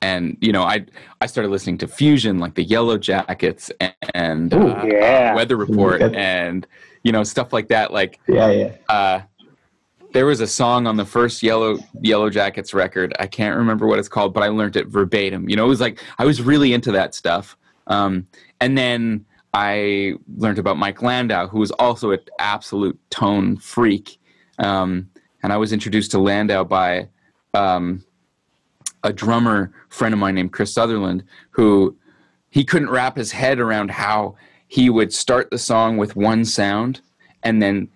[0.00, 0.86] and you know, I
[1.20, 4.68] I started listening to fusion like the Yellow Jackets and, and Ooh.
[4.68, 5.34] uh, Yeah.
[5.34, 6.64] Weather Report and
[7.02, 7.92] you know stuff like that.
[7.92, 8.72] Like Yeah, yeah.
[8.88, 9.20] uh,
[10.12, 13.14] there was a song on the first Yellow Yellow Jackets record.
[13.18, 15.48] I can't remember what it's called, but I learned it verbatim.
[15.48, 17.56] You know, it was like I was really into that stuff.
[17.86, 18.26] Um,
[18.60, 24.18] and then I learned about Mike Landau, who was also an absolute tone freak.
[24.58, 25.10] Um,
[25.42, 27.08] and I was introduced to Landau by
[27.54, 28.04] um,
[29.04, 31.96] a drummer friend of mine named Chris Sutherland, who
[32.50, 34.36] he couldn't wrap his head around how
[34.68, 37.00] he would start the song with one sound
[37.42, 37.88] and then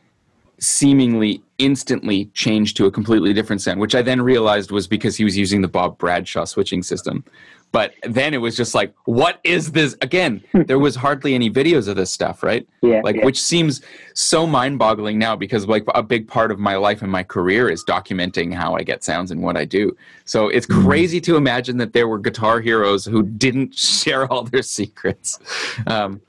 [0.62, 5.24] seemingly instantly changed to a completely different sound, which I then realized was because he
[5.24, 7.24] was using the Bob Bradshaw switching system.
[7.72, 9.96] But then it was just like, what is this?
[10.02, 12.68] Again, there was hardly any videos of this stuff, right?
[12.82, 13.24] Yeah, Like, yeah.
[13.24, 13.80] which seems
[14.12, 17.70] so mind boggling now because, like, a big part of my life and my career
[17.70, 19.96] is documenting how I get sounds and what I do.
[20.26, 24.62] So it's crazy to imagine that there were guitar heroes who didn't share all their
[24.62, 25.38] secrets.
[25.86, 26.20] Um,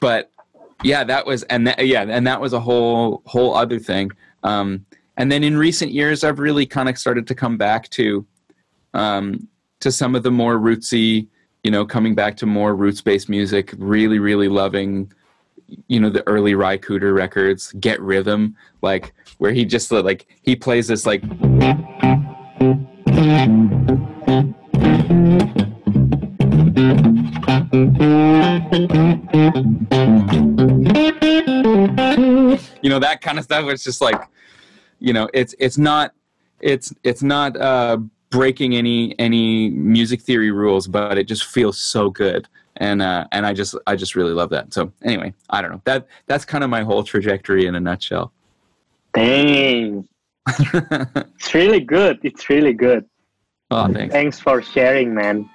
[0.00, 0.32] but
[0.82, 4.10] yeah, that was, and that, yeah, and that was a whole, whole other thing.
[4.42, 4.84] Um,
[5.16, 8.24] and then in recent years, I've really kind of started to come back to,
[8.94, 9.48] um,
[9.80, 11.26] to some of the more rootsy,
[11.64, 15.12] you know, coming back to more roots based music, really, really loving,
[15.88, 20.54] you know, the early Ry Cooder records, Get Rhythm, like where he just like, he
[20.56, 21.22] plays this like,
[32.82, 33.68] you know, that kind of stuff.
[33.68, 34.20] It's just like,
[34.98, 36.14] you know, it's, it's not,
[36.60, 37.98] it's, it's not, uh,
[38.30, 43.46] breaking any any music theory rules but it just feels so good and uh and
[43.46, 46.62] i just i just really love that so anyway i don't know that that's kind
[46.62, 48.30] of my whole trajectory in a nutshell
[49.14, 50.06] Dang.
[50.48, 52.18] It's really good.
[52.22, 53.04] It's really good.
[53.70, 55.48] oh thanks Thanks for sharing, man.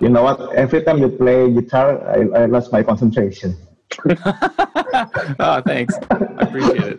[0.00, 0.54] You know what?
[0.54, 3.56] Every time you play guitar, I, I lost my concentration.
[5.40, 6.98] oh thanks i appreciate it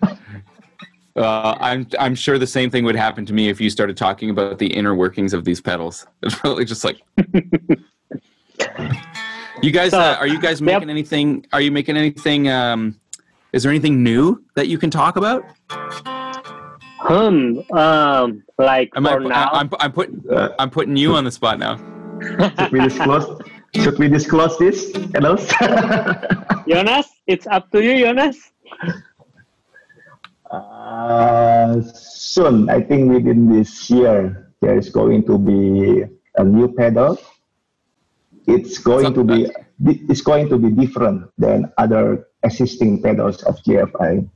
[1.16, 4.30] uh, I'm I'm sure the same thing would happen to me if you started talking
[4.30, 6.08] about the inner workings of these pedals.
[6.24, 7.02] It's probably just like.
[9.62, 11.46] you guys, uh, are you guys making anything?
[11.52, 12.48] Are you making anything?
[12.48, 12.98] Um,
[13.52, 15.44] is there anything new that you can talk about?
[15.70, 17.60] Hmm.
[17.78, 18.44] Um.
[18.58, 19.50] Like Am I, for now.
[19.52, 21.78] I'm, I'm putting Uh, I'm putting you on the spot now.
[22.22, 23.42] Should we disclose?
[23.76, 24.92] should we disclose this?
[25.14, 25.36] Hello?
[26.68, 28.38] Jonas, it's up to you, Jonas.
[30.52, 36.04] uh, soon, I think within this year, there is going to be
[36.38, 37.18] a new pedal.
[38.48, 39.50] It's going to be
[39.86, 44.30] it's going to be different than other existing pedals of GFI.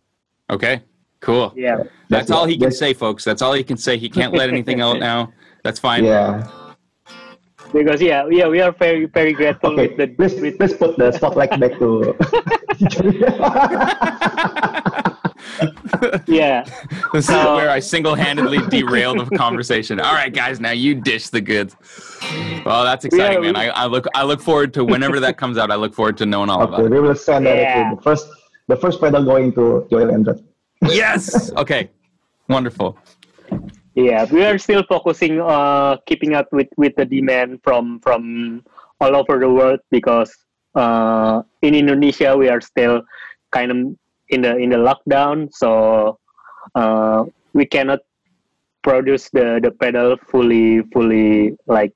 [0.50, 0.82] Okay,
[1.22, 1.54] cool.
[1.56, 1.84] Yeah.
[2.10, 3.24] That's all he can that's- say, folks.
[3.24, 3.98] That's all he can say.
[3.98, 5.34] He can't let anything out now.
[5.64, 6.04] That's fine.
[6.04, 6.48] Yeah.
[7.76, 9.88] Because yeah, yeah, we are very, very grateful Okay.
[9.90, 12.16] with the Please, with please put the spotlight back to.
[16.26, 16.64] yeah.
[17.12, 20.00] This is Uh, where I single-handedly derailed the conversation.
[20.00, 21.76] All right, guys, now you dish the goods.
[22.66, 23.56] Well, that's exciting, Yeah, man.
[23.58, 25.70] I, I look I look forward to whenever that comes out.
[25.70, 26.92] I look forward to knowing all okay, about it.
[26.92, 27.56] we will send Yeah.
[27.56, 28.28] directly the first
[28.70, 30.42] the first pedal going to Joey Landreth.
[30.88, 31.52] Yes.
[31.58, 31.90] Okay.
[32.48, 32.98] Wonderful.
[33.96, 38.64] Yeah, we are still focusing uh keeping up with with the demand from from
[39.00, 40.36] all over the world because
[40.76, 43.02] uh in Indonesia we are still
[43.52, 43.78] kind of
[44.30, 46.20] in the in the lockdown, so
[46.76, 48.00] uh we cannot
[48.84, 51.96] produce the the pedal fully fully like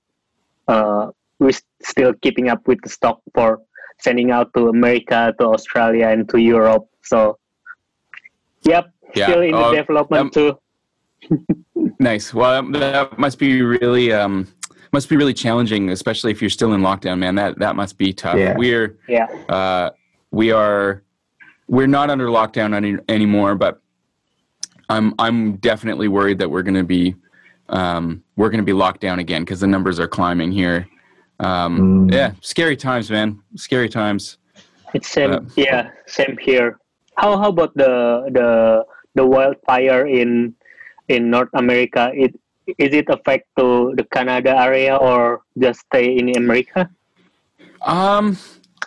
[0.72, 3.60] uh we're still keeping up with the stock for
[4.00, 6.88] sending out to America, to Australia, and to Europe.
[7.04, 7.38] So,
[8.64, 9.28] yep, Yeah.
[9.28, 10.60] still in the development um, too.
[12.02, 12.34] Nice.
[12.34, 14.48] Well, that must be really um
[14.94, 17.36] must be really challenging, especially if you're still in lockdown, man.
[17.36, 18.38] That that must be tough.
[18.38, 18.56] Yeah.
[18.58, 19.26] We're Yeah.
[19.50, 19.90] uh,
[20.32, 21.04] we are
[21.68, 23.82] we're not under lockdown any, anymore, but
[24.90, 27.16] I'm I'm definitely worried that we're going to be
[27.68, 30.88] um, we're going to be locked down again because the numbers are climbing here.
[31.42, 32.14] Um, Mm.
[32.14, 33.42] Yeah, scary times, man.
[33.56, 34.38] Scary times.
[34.94, 36.78] It's same, Uh, yeah, same here.
[37.18, 40.56] How how about the the the wildfire in
[41.10, 42.12] in North America?
[42.14, 42.40] It
[42.78, 46.88] is it affect to the Canada area or just stay in America?
[47.82, 48.38] Um,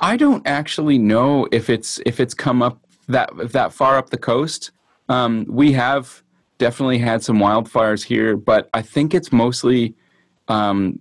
[0.01, 4.19] I don't actually know if it's if it's come up that that far up the
[4.19, 4.71] coast.
[5.09, 6.23] Um, we have
[6.59, 9.95] definitely had some wildfires here, but I think it's mostly
[10.47, 11.01] um,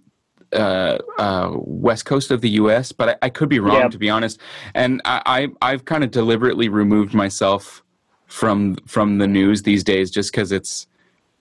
[0.54, 2.92] uh, uh, west coast of the U.S.
[2.92, 3.88] But I, I could be wrong, Yeah.
[3.90, 4.40] to be honest.
[4.74, 5.22] And I,
[5.62, 7.84] I I've kind of deliberately removed myself
[8.26, 10.88] from from the news these days, just because it's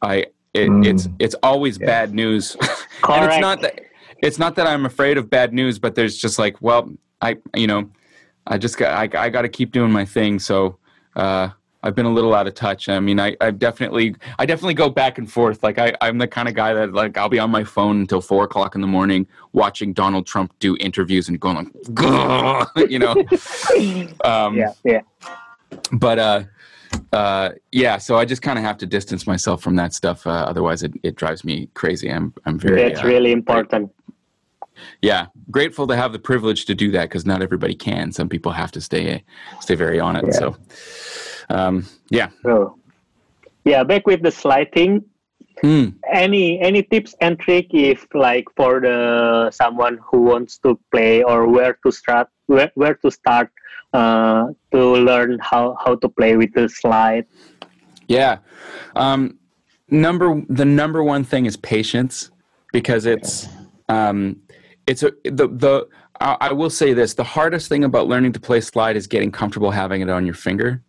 [0.03, 0.85] I it, Mm.
[0.87, 1.87] it's it's always Yeah.
[1.87, 2.57] bad news.
[3.09, 3.81] and it's not that
[4.23, 6.91] it's not that I'm afraid of bad news, but there's just like, well,
[7.21, 7.89] I you know,
[8.47, 10.39] I just got I, I got to keep doing my thing.
[10.39, 10.77] So
[11.17, 11.49] uh,
[11.83, 12.89] I've been a little out of touch.
[12.89, 15.63] I mean, I, I definitely I definitely go back and forth.
[15.63, 18.21] Like I I'm the kind of guy that like I'll be on my phone until
[18.21, 21.71] four o'clock in the morning watching Donald Trump do interviews and going
[22.75, 23.15] like, you know.
[24.25, 25.01] Um, yeah, yeah,
[25.93, 26.43] but uh
[27.13, 30.31] uh yeah so i just kind of have to distance myself from that stuff uh,
[30.31, 33.91] otherwise it, it drives me crazy i'm i'm very that's uh, really important.
[35.03, 38.13] yeah, grateful to have the privilege to do that because not everybody can.
[38.13, 39.25] Some people have to stay
[39.61, 40.25] stay very on it.
[40.27, 40.33] Yeah.
[40.33, 40.57] So,
[41.49, 42.29] um, yeah.
[42.43, 42.79] So,
[43.65, 45.05] yeah, back with the slide thing.
[45.63, 45.89] Hmm.
[46.11, 51.47] Any any tips and trick if like for the someone who wants to play or
[51.49, 53.51] where to start where, where to start
[53.93, 57.27] uh, to learn how how to play with the slide.
[58.09, 58.39] Yeah.
[58.97, 59.39] Um,
[59.91, 62.31] number the number one thing is patience
[62.73, 63.49] because it's
[63.89, 64.41] um,
[64.87, 65.89] it's a the the
[66.21, 69.31] I I will say this the hardest thing about learning to play slide is getting
[69.31, 70.83] comfortable having it on your finger.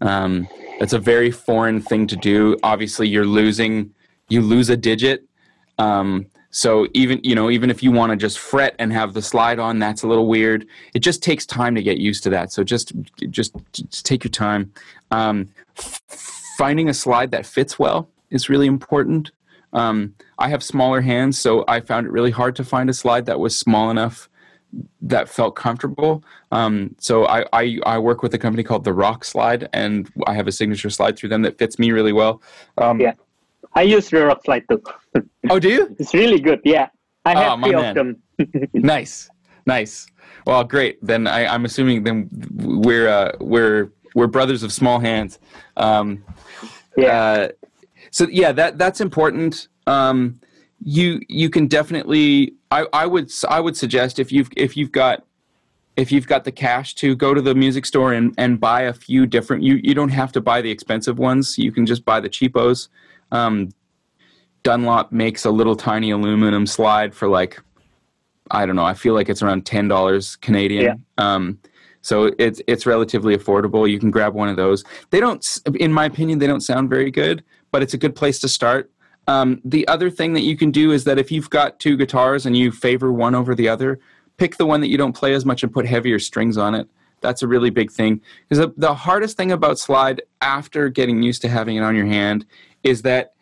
[0.00, 0.46] Um,
[0.80, 2.56] it's a very foreign thing to do.
[2.62, 3.94] Obviously, you're losing
[4.28, 5.24] you lose a digit.
[5.78, 9.22] Um, so even you know even if you want to just fret and have the
[9.22, 10.66] slide on, that's a little weird.
[10.94, 12.52] It just takes time to get used to that.
[12.52, 12.92] So just
[13.30, 14.72] just, just take your time.
[15.10, 15.48] Um,
[16.56, 19.30] finding a slide that fits well is really important.
[19.72, 23.26] Um, I have smaller hands, so I found it really hard to find a slide
[23.26, 24.28] that was small enough
[25.02, 26.22] that felt comfortable.
[26.52, 30.34] Um, so I, I I work with a company called the Rock Slide, and I
[30.34, 32.40] have a signature slide through them that fits me really well.
[32.78, 33.12] Um, Yeah.
[33.74, 34.82] I use slide too.
[35.50, 35.96] Oh, do you?
[35.98, 36.60] it's really good.
[36.64, 36.88] Yeah,
[37.24, 37.88] I Oh, have my three man.
[37.88, 38.68] of them.
[38.74, 39.28] nice,
[39.66, 40.06] nice.
[40.46, 40.98] Well, great.
[41.04, 45.38] Then I, I'm assuming then we're uh, we're we're brothers of small hands.
[45.76, 46.24] Um,
[46.96, 47.20] Yeah.
[47.20, 47.48] Uh,
[48.10, 49.68] so yeah, that that's important.
[49.86, 50.40] Um,
[50.82, 52.54] you you can definitely.
[52.70, 55.24] I, I would I would suggest if you've if you've got
[55.96, 58.92] if you've got the cash to go to the music store and, and buy a
[58.92, 62.20] few different you you don't have to buy the expensive ones you can just buy
[62.20, 62.88] the cheapos
[63.32, 63.70] um,
[64.62, 67.60] dunlop makes a little tiny aluminum slide for like
[68.50, 70.94] i don't know i feel like it's around $10 canadian Yeah.
[71.34, 71.58] um,
[72.00, 75.46] so it's it's relatively affordable you can grab one of those they don't
[75.78, 78.90] in my opinion they don't sound very good but it's a good place to start
[79.26, 82.46] um, the other thing that you can do is that if you've got two guitars
[82.46, 84.00] and you favor one over the other
[84.38, 86.88] pick the one that you don't play as much and put heavier strings on it.
[87.20, 88.20] That's a really big thing.
[88.48, 92.06] Because the, the hardest thing about slide after getting used to having it on your
[92.06, 92.46] hand
[92.82, 93.34] is that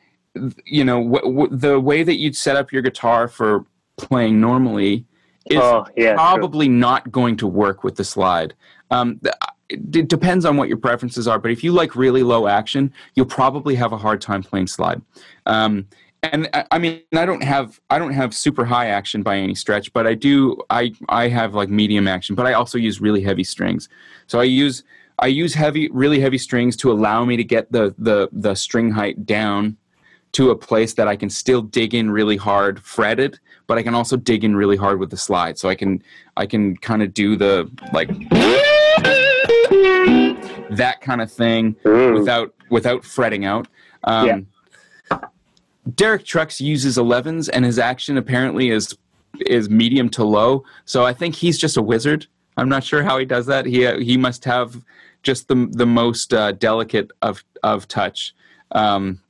[0.64, 3.64] you know w- w- the way that you'd set up your guitar for
[3.97, 5.05] playing normally
[5.51, 6.14] is Oh, yeah, true.
[6.16, 8.55] probably not going to work with the slide.
[8.91, 9.37] Um, the,
[9.68, 13.26] it depends on what your preferences are, but if you like really low action, you'll
[13.26, 15.03] probably have a hard time playing slide.
[15.47, 15.89] Um,
[16.22, 19.55] and I, I mean, I don't have I don't have super high action by any
[19.55, 23.22] stretch, but I do I I have like medium action, but I also use really
[23.22, 23.89] heavy strings.
[24.26, 24.82] So I use
[25.19, 28.91] I use heavy really heavy strings to allow me to get the the the string
[28.91, 29.77] height down
[30.33, 33.95] to a place that I can still dig in really hard fretted, but I can
[33.95, 35.59] also dig in really hard with the slide.
[35.59, 36.03] So I can
[36.37, 38.09] I can kind of do the like
[40.77, 42.14] that kind of thing Mm.
[42.19, 43.69] without without fretting out.
[44.05, 44.39] Um, Yeah.
[45.95, 48.97] Derek Trucks uses 11s, and his action apparently is
[49.47, 50.64] is medium to low.
[50.85, 52.27] So I think he's just a wizard.
[52.57, 53.67] I'm not sure how he does that.
[53.67, 54.83] He he must have
[55.27, 58.33] just the the most uh, delicate of of touch.
[58.70, 59.20] Um,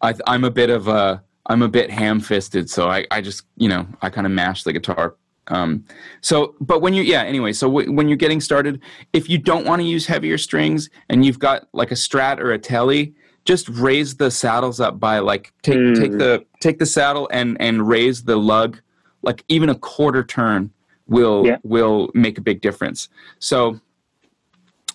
[0.00, 3.42] I, I'm a bit of a I'm a bit ham fisted, so I, I just
[3.56, 5.14] you know I kind of mash the guitar.
[5.48, 5.84] Um,
[6.22, 8.80] so, but when you yeah anyway, so w- when you're getting started,
[9.12, 12.52] if you don't want to use heavier strings and you've got like a Strat or
[12.52, 13.12] a Telly,
[13.44, 16.00] just raise the saddles up by like take Mm.
[16.00, 18.80] take the take the saddle and and raise the lug
[19.22, 20.70] like even a quarter turn
[21.08, 21.58] will Yeah.
[21.64, 23.08] will make a big difference.
[23.38, 23.78] So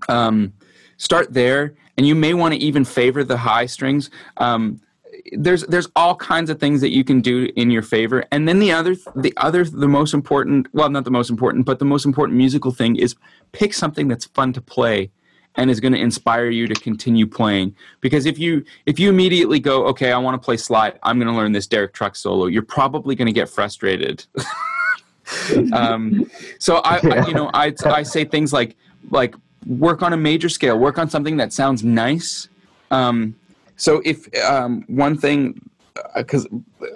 [0.08, 0.53] um,
[0.97, 4.10] start there, and you may want to even favor the high strings.
[4.38, 4.82] Um,
[5.34, 8.60] there's there's all kinds of things that you can do in your favor, and then
[8.60, 12.05] the other the other the most important well not the most important but the most
[12.05, 13.16] important musical thing is
[13.51, 15.10] pick something that's fun to play
[15.55, 17.76] and is going to inspire you to continue playing.
[17.99, 21.28] Because if you if you immediately go okay i want to play slide i'm going
[21.28, 24.26] to learn this derek truck solo you're probably going to get frustrated.
[25.74, 28.78] Um, so I, I you know I, I say things like
[29.12, 29.36] like
[29.68, 32.47] work on a major scale work on something that sounds nice.
[32.91, 33.36] Um,
[33.76, 35.61] so if um, one thing
[36.15, 36.47] because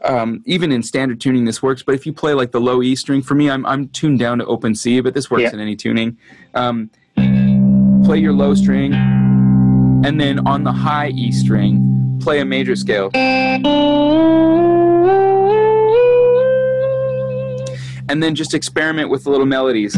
[0.04, 2.96] um, even in standard tuning this works but if you play like the low e
[2.96, 5.54] string for me i'm, I'm tuned down to open c but this works Yeah.
[5.54, 6.18] in any tuning.
[6.54, 6.90] Um,
[8.06, 13.10] play your low string and then on the high e string play a major scale.
[18.10, 19.96] And then just experiment with the little melodies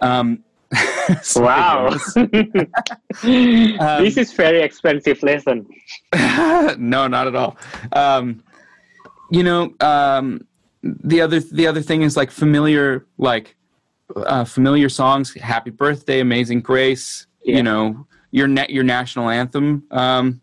[0.00, 0.42] um,
[1.36, 1.96] Wow.
[3.24, 5.66] Um, this is very expensive lesson.
[6.78, 7.56] no, not at all.
[7.92, 8.42] Um,
[9.30, 10.46] you know, um,
[10.82, 13.54] the other the other thing is like familiar like
[14.16, 15.34] uh, familiar songs.
[15.34, 17.26] Happy Birthday, Amazing Grace.
[17.42, 17.56] Yeah.
[17.56, 19.84] You know your net your national anthem.
[19.90, 20.40] Um,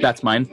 [0.00, 0.48] that's mine.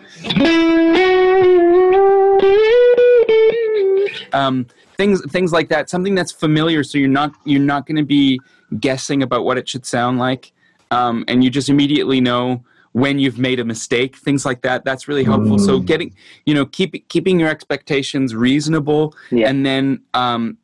[4.34, 4.68] um,
[4.98, 8.40] things things like that something that's familiar so you're not you're not going to be
[8.80, 10.52] guessing about what it should sound like
[10.92, 12.64] um, and you just immediately know
[13.02, 16.10] when you've made a mistake things like that that's really helpful so getting
[16.48, 19.50] you know keep, keeping your expectations reasonable Yeah.
[19.50, 20.58] and then um,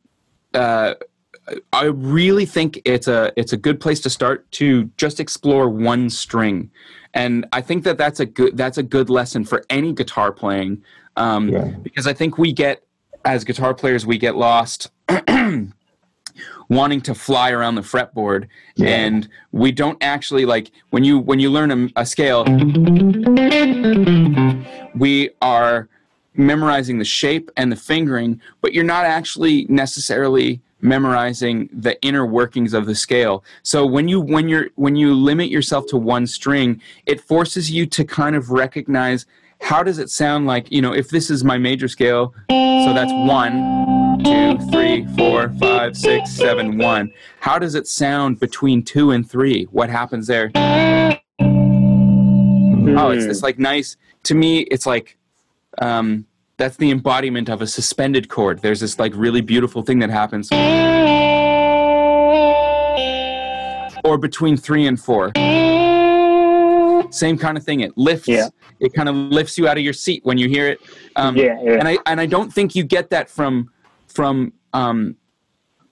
[0.52, 0.94] uh,
[1.72, 6.08] I really think it's a it's a good place to start to just explore one
[6.08, 6.70] string,
[7.12, 10.82] and I think that that's a good that's a good lesson for any guitar playing,
[11.16, 11.64] um, Yeah.
[11.82, 12.82] because I think we get
[13.26, 14.90] as guitar players we get lost
[16.68, 18.88] wanting to fly around the fretboard, Yeah.
[18.88, 22.44] and we don't actually like when you when you learn a, a scale,
[24.96, 25.88] we are
[26.36, 32.74] memorizing the shape and the fingering, but you're not actually necessarily memorizing the inner workings
[32.74, 33.42] of the scale.
[33.62, 37.86] So when you when you're when you limit yourself to one string, it forces you
[37.86, 39.26] to kind of recognize
[39.60, 43.12] how does it sound like, you know, if this is my major scale, so that's
[43.12, 43.52] one,
[44.24, 47.12] two, three, four, five, six, seven, one.
[47.40, 49.64] How does it sound between two and three?
[49.64, 50.50] What happens there?
[52.96, 53.96] Oh, it's this like nice.
[54.24, 55.18] To me, it's like
[55.78, 58.60] um, that's the embodiment of a suspended chord.
[58.60, 60.48] There's this like really beautiful thing that happens.
[64.04, 65.32] Or between three and four.
[67.12, 67.80] Same kind of thing.
[67.80, 68.28] It lifts.
[68.28, 68.48] Yeah.
[68.80, 70.80] It kind of lifts you out of your seat when you hear it.
[71.16, 71.72] Um, Yeah, yeah.
[71.78, 73.70] And I and I don't think you get that from
[74.14, 75.16] from um,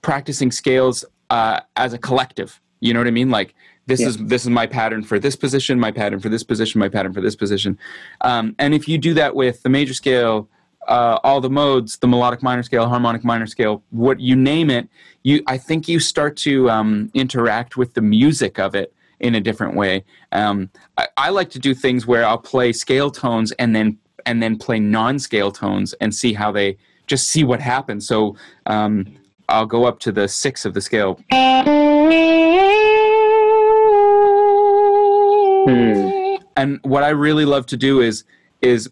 [0.00, 2.60] practicing scales uh, as a collective.
[2.80, 3.30] You know what I mean?
[3.30, 3.54] Like
[3.86, 4.08] this Yeah.
[4.08, 7.12] is this is my pattern for this position, my pattern for this position, my pattern
[7.12, 7.78] for this position.
[8.22, 10.48] Um, and if you do that with the major scale,
[10.88, 14.88] uh, all the modes, the melodic minor scale, harmonic minor scale, what you name it,
[15.22, 19.40] you I think you start to um, interact with the music of it in a
[19.40, 20.04] different way.
[20.32, 24.40] Um, I, I like to do things where I'll play scale tones and then and
[24.42, 26.76] then play non-scale tones and see how they
[27.12, 28.06] just see what happens.
[28.06, 29.06] So um,
[29.46, 31.20] I'll go up to the six of the scale.
[35.64, 36.36] Hmm.
[36.56, 38.24] and what I really love to do is
[38.62, 38.90] is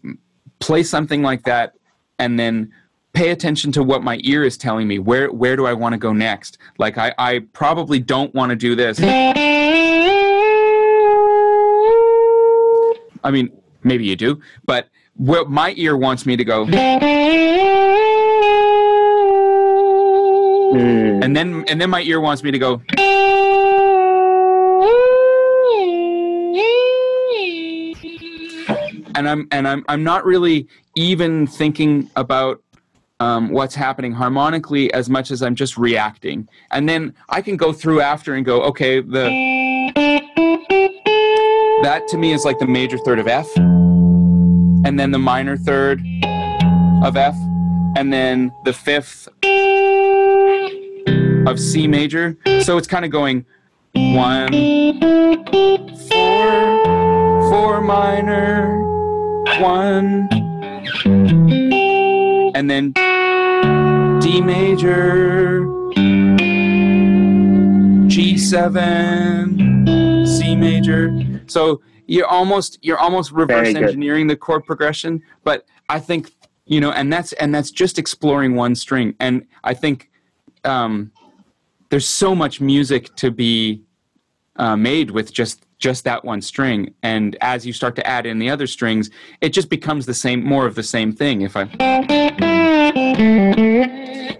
[0.59, 1.73] play something like that
[2.19, 2.71] and then
[3.13, 5.97] pay attention to what my ear is telling me where where do I want to
[5.97, 8.99] go next like I, I probably don't want to do this
[13.23, 13.51] I mean
[13.83, 16.65] maybe you do but where my ear wants me to go
[20.71, 21.23] Hmm.
[21.23, 22.81] and then and then my ear wants me to go
[29.15, 32.61] and I'm and I'm I'm not really even thinking about
[33.19, 36.47] um, what's happening harmonically as much as I'm just reacting.
[36.71, 39.29] And then I can go through after and go, okay, the
[41.83, 46.01] that to me is like the major third of F, and then the minor third
[47.03, 47.35] of F,
[47.95, 49.27] and then the fifth
[51.47, 52.37] of C major.
[52.61, 53.45] So it's kind of going
[53.93, 54.51] one,
[56.09, 58.79] four, four minor,
[59.59, 60.27] one,
[62.55, 62.91] and then
[64.21, 65.61] D major,
[68.07, 71.41] G7, C major.
[71.47, 76.31] So you're almost you're almost reverse engineering the chord progression, but I think
[76.65, 79.15] you know, and that's and that's just exploring one string.
[79.19, 80.09] And I think
[80.63, 81.11] um,
[81.91, 83.83] there's so much music to be
[84.55, 86.93] uh, made with just just that one string.
[87.01, 89.11] And as you start to add in the other strings
[89.41, 91.63] it just becomes the same more of the same thing if i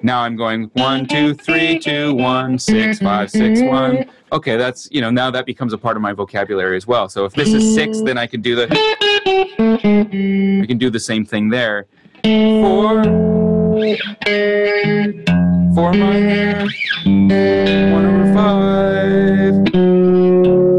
[0.03, 4.05] now i'm going one two three two one six five six one.
[4.31, 7.09] Okay that's you know now that becomes a part of my vocabulary as well.
[7.09, 8.67] So if this is six then i can do the
[10.63, 11.87] i can do the same thing there
[12.23, 13.03] four
[15.73, 16.67] four minor
[17.91, 19.53] one over five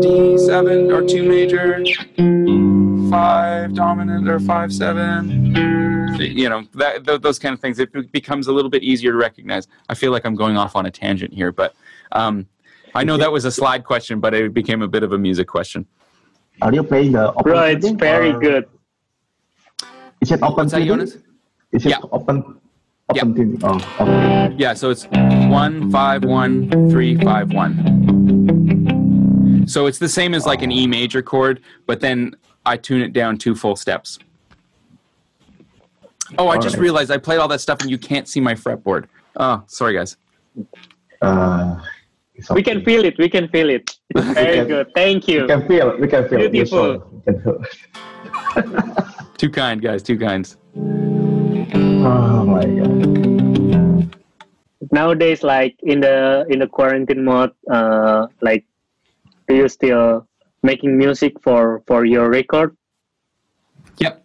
[0.03, 1.83] D7 or two major,
[3.11, 5.55] five dominant or five seven.
[6.21, 7.79] You know that th- those kind of things.
[7.79, 9.67] It becomes a little bit easier to recognize.
[9.89, 11.75] I feel like I'm going off on a tangent here, but
[12.13, 12.47] um,
[12.95, 15.49] I know that was a slide question, but it became a bit of a music
[15.49, 15.87] question.
[16.61, 18.69] Are you playing the open Bro, it's very or- good.
[20.21, 20.99] Is it open What's that, tuning?
[20.99, 21.17] Jonas?
[21.73, 21.99] Is it Yeah.
[22.13, 22.45] open
[23.15, 23.23] Yeah.
[23.23, 23.61] open tuning?
[23.65, 24.55] Oh, okay.
[24.59, 25.07] Yeah, so it's
[25.49, 27.75] one five one three five one.
[29.67, 32.35] So it's the same as like an E major chord, but then
[32.67, 34.19] I tune it down two full steps.
[36.39, 36.79] Oh, I just Alright.
[36.81, 39.05] realized I played all that stuff and you can't see my fretboard.
[39.37, 40.17] Oh, sorry guys.
[41.21, 41.77] Uh,
[42.35, 43.17] it's We can feel it.
[43.19, 43.97] We can feel it.
[44.15, 44.87] Very can- good.
[44.95, 45.47] Thank We you.
[45.47, 45.97] can feel.
[45.99, 46.41] We can feel.
[46.41, 46.79] You're Beautiful.
[46.79, 47.07] sure.
[47.27, 47.63] We can feel.
[49.37, 50.03] Too kind, guys.
[50.03, 50.55] Too kind.
[52.05, 54.17] Oh my god.
[54.91, 58.67] Nowadays, like in the in the quarantine mode, uh, like,
[59.47, 60.27] do you still
[60.65, 62.77] making music for for your record?
[63.99, 64.25] Yep.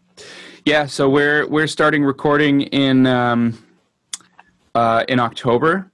[0.65, 0.87] Yeah.
[0.87, 3.63] So we're we're starting recording in um,
[4.73, 5.91] uh, in October.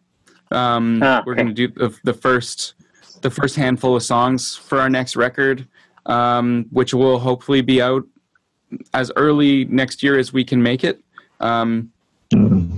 [0.51, 2.75] Um, Ah, We're going to do the, the first
[3.21, 5.67] the first handful of songs for our next record,
[6.05, 8.03] um, which will hopefully be out
[8.93, 11.03] as early next year as we can make it.
[11.43, 11.91] Um,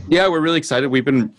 [0.10, 0.88] yeah, we're really excited.
[0.88, 1.34] We've been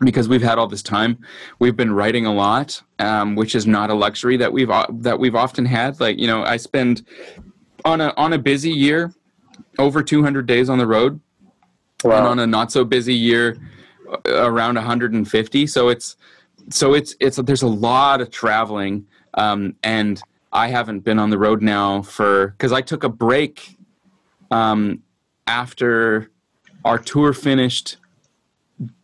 [0.00, 1.18] because we've had all this time.
[1.60, 5.36] We've been writing a lot, um, which is not a luxury that we've that we've
[5.36, 6.00] often had.
[6.00, 7.06] Like you know, I spend
[7.84, 9.14] on a on a busy year
[9.78, 11.20] over 200 days on the road,
[12.02, 13.56] and on a not so busy year
[14.08, 15.66] uh, around 150.
[15.68, 16.16] So it's
[16.68, 20.20] so it's it's there's a lot of traveling, um, and
[20.52, 23.76] I haven't been on the road now for because I took a break
[24.50, 25.02] um,
[25.46, 26.30] after
[26.84, 27.96] our tour finished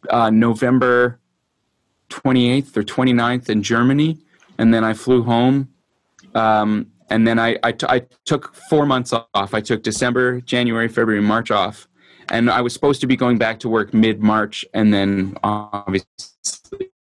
[0.08, 1.18] uh, November
[2.10, 4.18] 28th or 29th in Germany,
[4.58, 5.68] and then I flew home.
[6.34, 9.54] Um, and then I, I, t- I took four months off.
[9.54, 11.88] I took December, January, February, March off.
[12.28, 16.06] And I was supposed to be going back to work mid March, and then obviously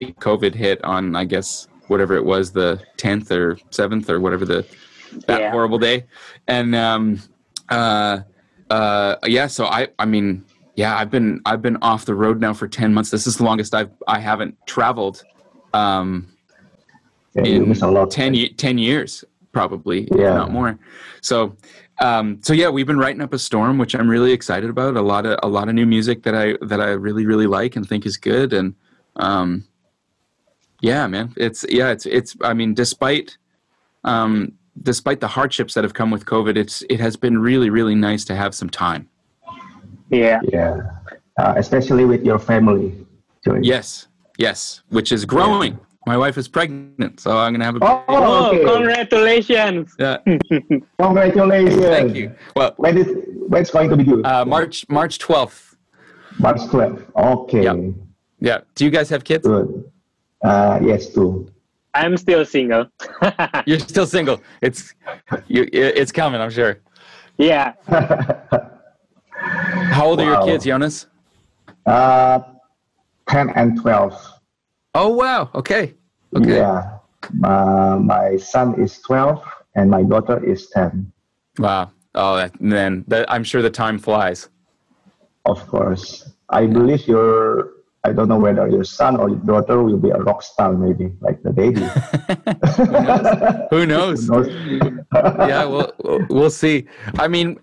[0.01, 4.65] COVID hit on, I guess, whatever it was, the 10th or 7th or whatever the
[5.27, 5.51] that Yeah.
[5.51, 6.05] horrible day.
[6.47, 7.21] And um,
[7.71, 8.21] uh,
[8.71, 10.45] uh, yeah, so I, I mean,
[10.75, 13.11] yeah, I've been I've been off the road now for 10 months.
[13.11, 15.23] This is the longest I've I haven't traveled
[15.73, 16.29] um,
[17.35, 18.11] Yeah, in miss a lot.
[18.11, 20.35] 10, ye- 10 years probably if Yeah.
[20.35, 20.79] not more
[21.23, 21.57] so
[22.01, 25.01] um so yeah we've been writing up a storm which i'm really excited about a
[25.01, 27.89] lot of a lot of new music that i that i really really like and
[27.89, 28.75] think is good and
[29.17, 29.65] um
[30.83, 33.39] yeah man it's yeah it's it's i mean despite
[34.05, 34.53] um
[34.83, 38.25] despite the hardships that have come with covid it's it has been really really nice
[38.25, 39.09] to have some time
[40.11, 40.41] Yeah.
[40.53, 40.81] Yeah.
[41.39, 43.07] Uh, especially with your family.
[43.45, 43.61] Joey.
[43.63, 44.09] yes
[44.39, 48.49] yes which is growing my wife is pregnant so i'm gonna have a Oh, Oh,
[48.51, 48.65] okay.
[48.65, 49.95] congratulations!
[49.99, 50.19] yeah
[51.01, 51.81] Congratulations.
[51.85, 53.09] thank you well When is
[53.49, 54.23] when it's going to be due?
[54.25, 55.75] uh march march 12th
[56.39, 57.01] March 12th.
[57.17, 57.63] Okay.
[57.65, 57.77] Yep.
[58.41, 58.59] Yeah.
[58.75, 59.47] Do you guys have kids?
[59.47, 59.91] Good.
[60.45, 61.49] Uh, yes, too.
[61.97, 62.87] I'm still single.
[63.67, 64.41] You're still single.
[64.61, 64.95] It's
[65.49, 65.69] you.
[65.73, 66.41] It's coming.
[66.41, 66.81] I'm sure.
[67.39, 67.73] yeah.
[69.97, 71.07] How old are your kids, Jonas?
[71.87, 72.41] uh,
[73.29, 74.33] 10 and 12.
[74.95, 75.51] Oh wow.
[75.55, 75.95] Okay.
[76.35, 76.57] Okay.
[76.57, 76.99] Yeah.
[77.45, 79.43] Uh, my son is 12
[79.75, 81.13] and my daughter is 10.
[81.59, 81.91] Wow.
[82.15, 83.05] Oh, that, man.
[83.09, 84.49] That, I'm sure the time flies.
[85.45, 86.31] Of course.
[86.49, 87.73] I believe your,
[88.07, 91.13] I don't know whether your son or your daughter will be a rock star, maybe,
[91.21, 91.83] like the baby.
[93.71, 94.31] Who knows?
[94.31, 94.47] Knows?
[95.13, 95.65] yeah.
[95.65, 95.93] We'll
[96.31, 96.87] we'll- see.
[97.19, 97.59] I mean,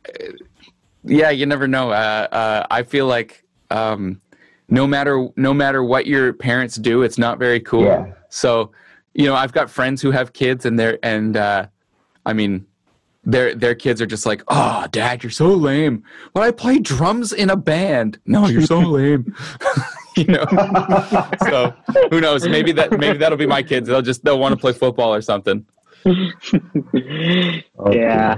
[1.05, 1.29] yeah.
[1.29, 1.91] You never know.
[1.91, 4.19] Uh, uh, I feel like um,
[4.67, 7.85] no matter no matter what your parents do, it's not very cool.
[7.85, 8.13] Yeah.
[8.27, 8.71] So,
[9.13, 11.67] you know, I've got friends who have kids, and they're and uh,
[12.25, 12.65] I mean,
[13.23, 17.31] their their kids are just like, "Oh, Dad, you're so lame." Well, I play drums
[17.31, 18.19] in a band.
[18.25, 19.33] No, you're so lame.
[20.17, 20.45] you know.
[21.49, 21.73] so
[22.11, 22.47] who knows?
[22.47, 23.87] Maybe that maybe that'll be my kids.
[23.89, 25.65] They'll just they'll want to play football or something.
[27.79, 27.99] Okay.
[27.99, 28.35] Yeah.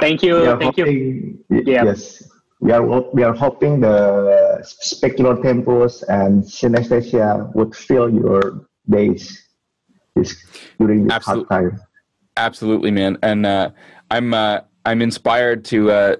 [0.00, 0.56] Thank you.
[0.58, 0.84] Thank you.
[0.84, 1.84] hoping, y- Yeah.
[1.84, 2.22] Yes.
[2.60, 2.82] We are,
[3.12, 9.46] we are hoping the specular tempest and synesthesia would fill your days
[10.16, 10.36] this,
[10.80, 11.80] during this Absolute- hard time.
[12.36, 13.16] Absolutely, man.
[13.22, 13.70] And uh,
[14.10, 16.16] I'm uh, I'm inspired to uh,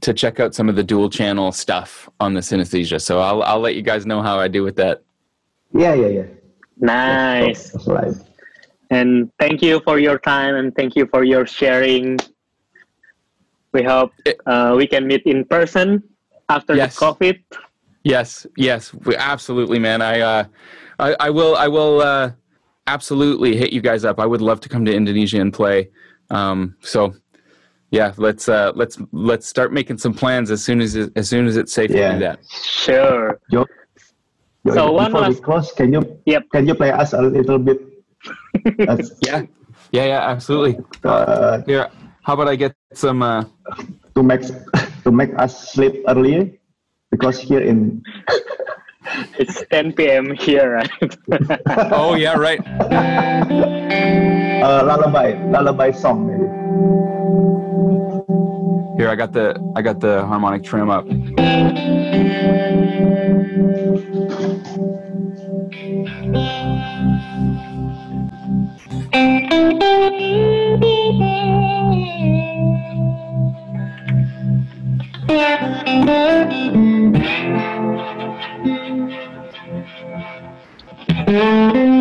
[0.00, 3.00] to check out some of the dual channel stuff on the synesthesia.
[3.00, 5.02] So I'll I'll let you guys know how I do with that.
[5.72, 6.26] Yeah, yeah, yeah.
[6.78, 7.70] Nice.
[7.70, 8.14] That's right.
[8.90, 12.18] And thank you for your time and thank you for your sharing.
[13.72, 14.12] We hope
[14.46, 16.02] uh, we can meet in person
[16.48, 16.98] after Yes.
[16.98, 17.38] the COVID.
[18.02, 20.02] Yes, yes, we, absolutely, man.
[20.02, 20.44] I, uh,
[20.98, 22.32] I, I will, I will, uh,
[22.86, 24.18] absolutely hit you guys up.
[24.18, 25.90] I would love to come to Indonesia and play.
[26.30, 27.14] Um, so,
[27.90, 31.46] yeah, let's, uh, let's, let's start making some plans as soon as, it, as soon
[31.46, 32.12] as it's safe to Yeah.
[32.14, 32.38] do that.
[32.48, 33.38] Sure.
[33.50, 33.66] Yo,
[34.64, 36.44] yo, So one before we last- close, can you Yep.
[36.52, 37.80] can you play us a little bit?
[39.26, 39.42] Yeah,
[39.92, 40.78] yeah, yeah, absolutely.
[41.04, 41.88] uh, Here,
[42.22, 43.22] how about I get some?
[43.22, 43.44] Uh,
[44.14, 44.42] to make
[45.04, 46.50] to make us sleep earlier
[47.10, 48.02] because here in
[49.40, 50.34] It's 10 p.m.
[50.36, 51.16] here, right?
[51.90, 52.60] oh yeah, right.
[54.62, 56.59] uh, lullaby lullaby song maybe.
[58.96, 61.06] Here, I got the I got the harmonic trem up.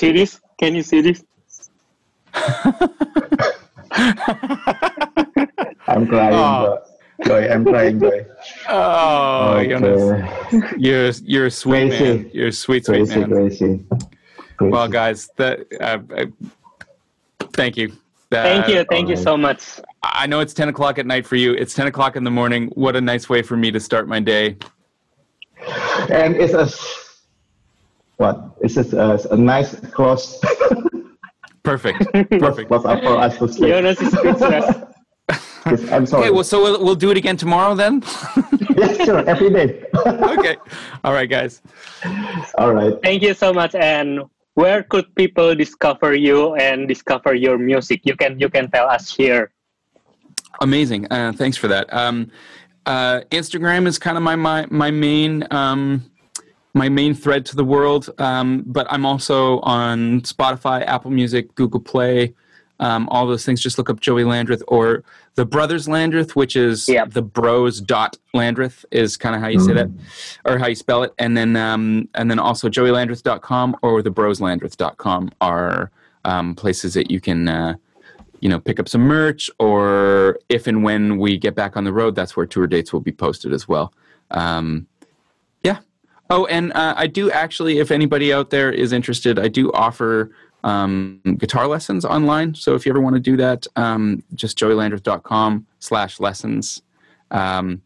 [0.00, 0.40] see this?
[0.58, 1.22] Can you see this?
[5.88, 6.34] I'm crying.
[6.34, 6.78] Oh.
[7.26, 8.24] Joy, I'm crying, Joy.
[8.68, 9.68] Oh, Okay.
[9.68, 12.04] Jonas, you're you're a sweet Crazy.
[12.04, 12.30] man.
[12.32, 13.28] You're a sweet sweet Crazy, man.
[13.30, 13.84] crazy.
[14.56, 14.70] crazy.
[14.72, 16.26] Well, guys, that uh, uh,
[17.52, 17.92] thank you.
[18.30, 19.80] Thank Uh, you, thank you so much.
[20.02, 21.52] I know it's ten o'clock at night for you.
[21.52, 22.68] It's ten o'clock in the morning.
[22.74, 24.56] What a nice way for me to start my day.
[26.10, 26.66] and it's a
[28.20, 28.56] what?
[28.60, 30.38] It's just a, a nice close
[31.62, 31.98] Perfect.
[32.30, 32.68] Perfect.
[32.68, 33.70] close up for us to sleep.
[33.72, 34.76] Jonas is speechless.
[35.66, 36.24] Yes, I'm sorry.
[36.24, 38.02] Okay, well, so we'll, we'll do it again tomorrow then.
[38.76, 39.84] yes, sure, every day.
[40.06, 40.56] okay.
[41.04, 41.60] All right, guys.
[42.56, 42.94] All right.
[43.02, 43.74] Thank you so much.
[43.74, 44.20] And
[44.54, 48.00] where could people discover you and discover your music?
[48.04, 49.52] You can you can tell us here.
[50.62, 51.06] Amazing.
[51.10, 51.92] Uh, thanks for that.
[51.92, 52.30] Um,
[52.86, 56.09] uh, Instagram is kind of my my my main um,
[56.74, 58.10] my main thread to the world.
[58.18, 62.34] Um, but I'm also on Spotify, Apple Music, Google Play,
[62.78, 63.60] um, all those things.
[63.60, 65.02] Just look up Joey Landreth or
[65.34, 67.10] the Brothers Landreth, which is Yep.
[67.10, 69.88] the Bros dot Landreth is kind of how you say that,
[70.44, 71.12] or how you spell it.
[71.18, 75.90] And then um, and then also JoeyLandreth.com or the BrosLandreth.com are
[76.24, 77.48] um, places that you can.
[77.48, 77.74] Uh,
[78.42, 81.92] you know, pick up some merch, or if and when we get back on the
[81.92, 83.92] road, that's where tour dates will be posted as well.
[84.30, 84.86] Um.
[86.30, 90.30] Oh, and uh, I do actually, if anybody out there is interested, I do offer
[90.62, 92.54] um, guitar lessons online.
[92.54, 96.82] So if you ever want to do that, um, just joeylandreth.com slash lessons.
[97.32, 97.82] Um,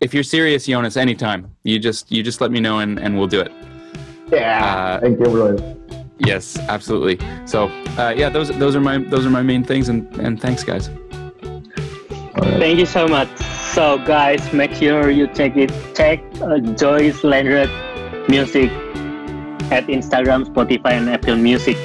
[0.00, 3.28] if you're serious, Jonas, anytime you just you just let me know and, and we'll
[3.28, 3.52] do it.
[4.30, 4.64] Yeah.
[4.64, 5.76] Uh, Thank you, bro.
[6.18, 7.18] Yes, absolutely.
[7.46, 10.64] So uh, yeah, those those are my those are my main things, and and thanks,
[10.64, 10.88] guys.
[10.88, 12.58] All right.
[12.58, 13.28] Thank you so much.
[13.74, 15.72] So guys, make sure you check it.
[15.96, 17.70] Check uh, Joyce Landreth
[18.28, 18.70] music
[19.72, 21.76] at Instagram, Spotify, and Apple Music.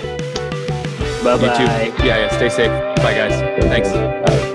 [1.23, 1.93] Bye bye.
[2.05, 2.37] Yeah, yeah.
[2.37, 2.95] Stay safe.
[2.97, 3.33] Bye, guys.
[3.65, 3.89] Thanks.
[3.91, 4.48] Bye.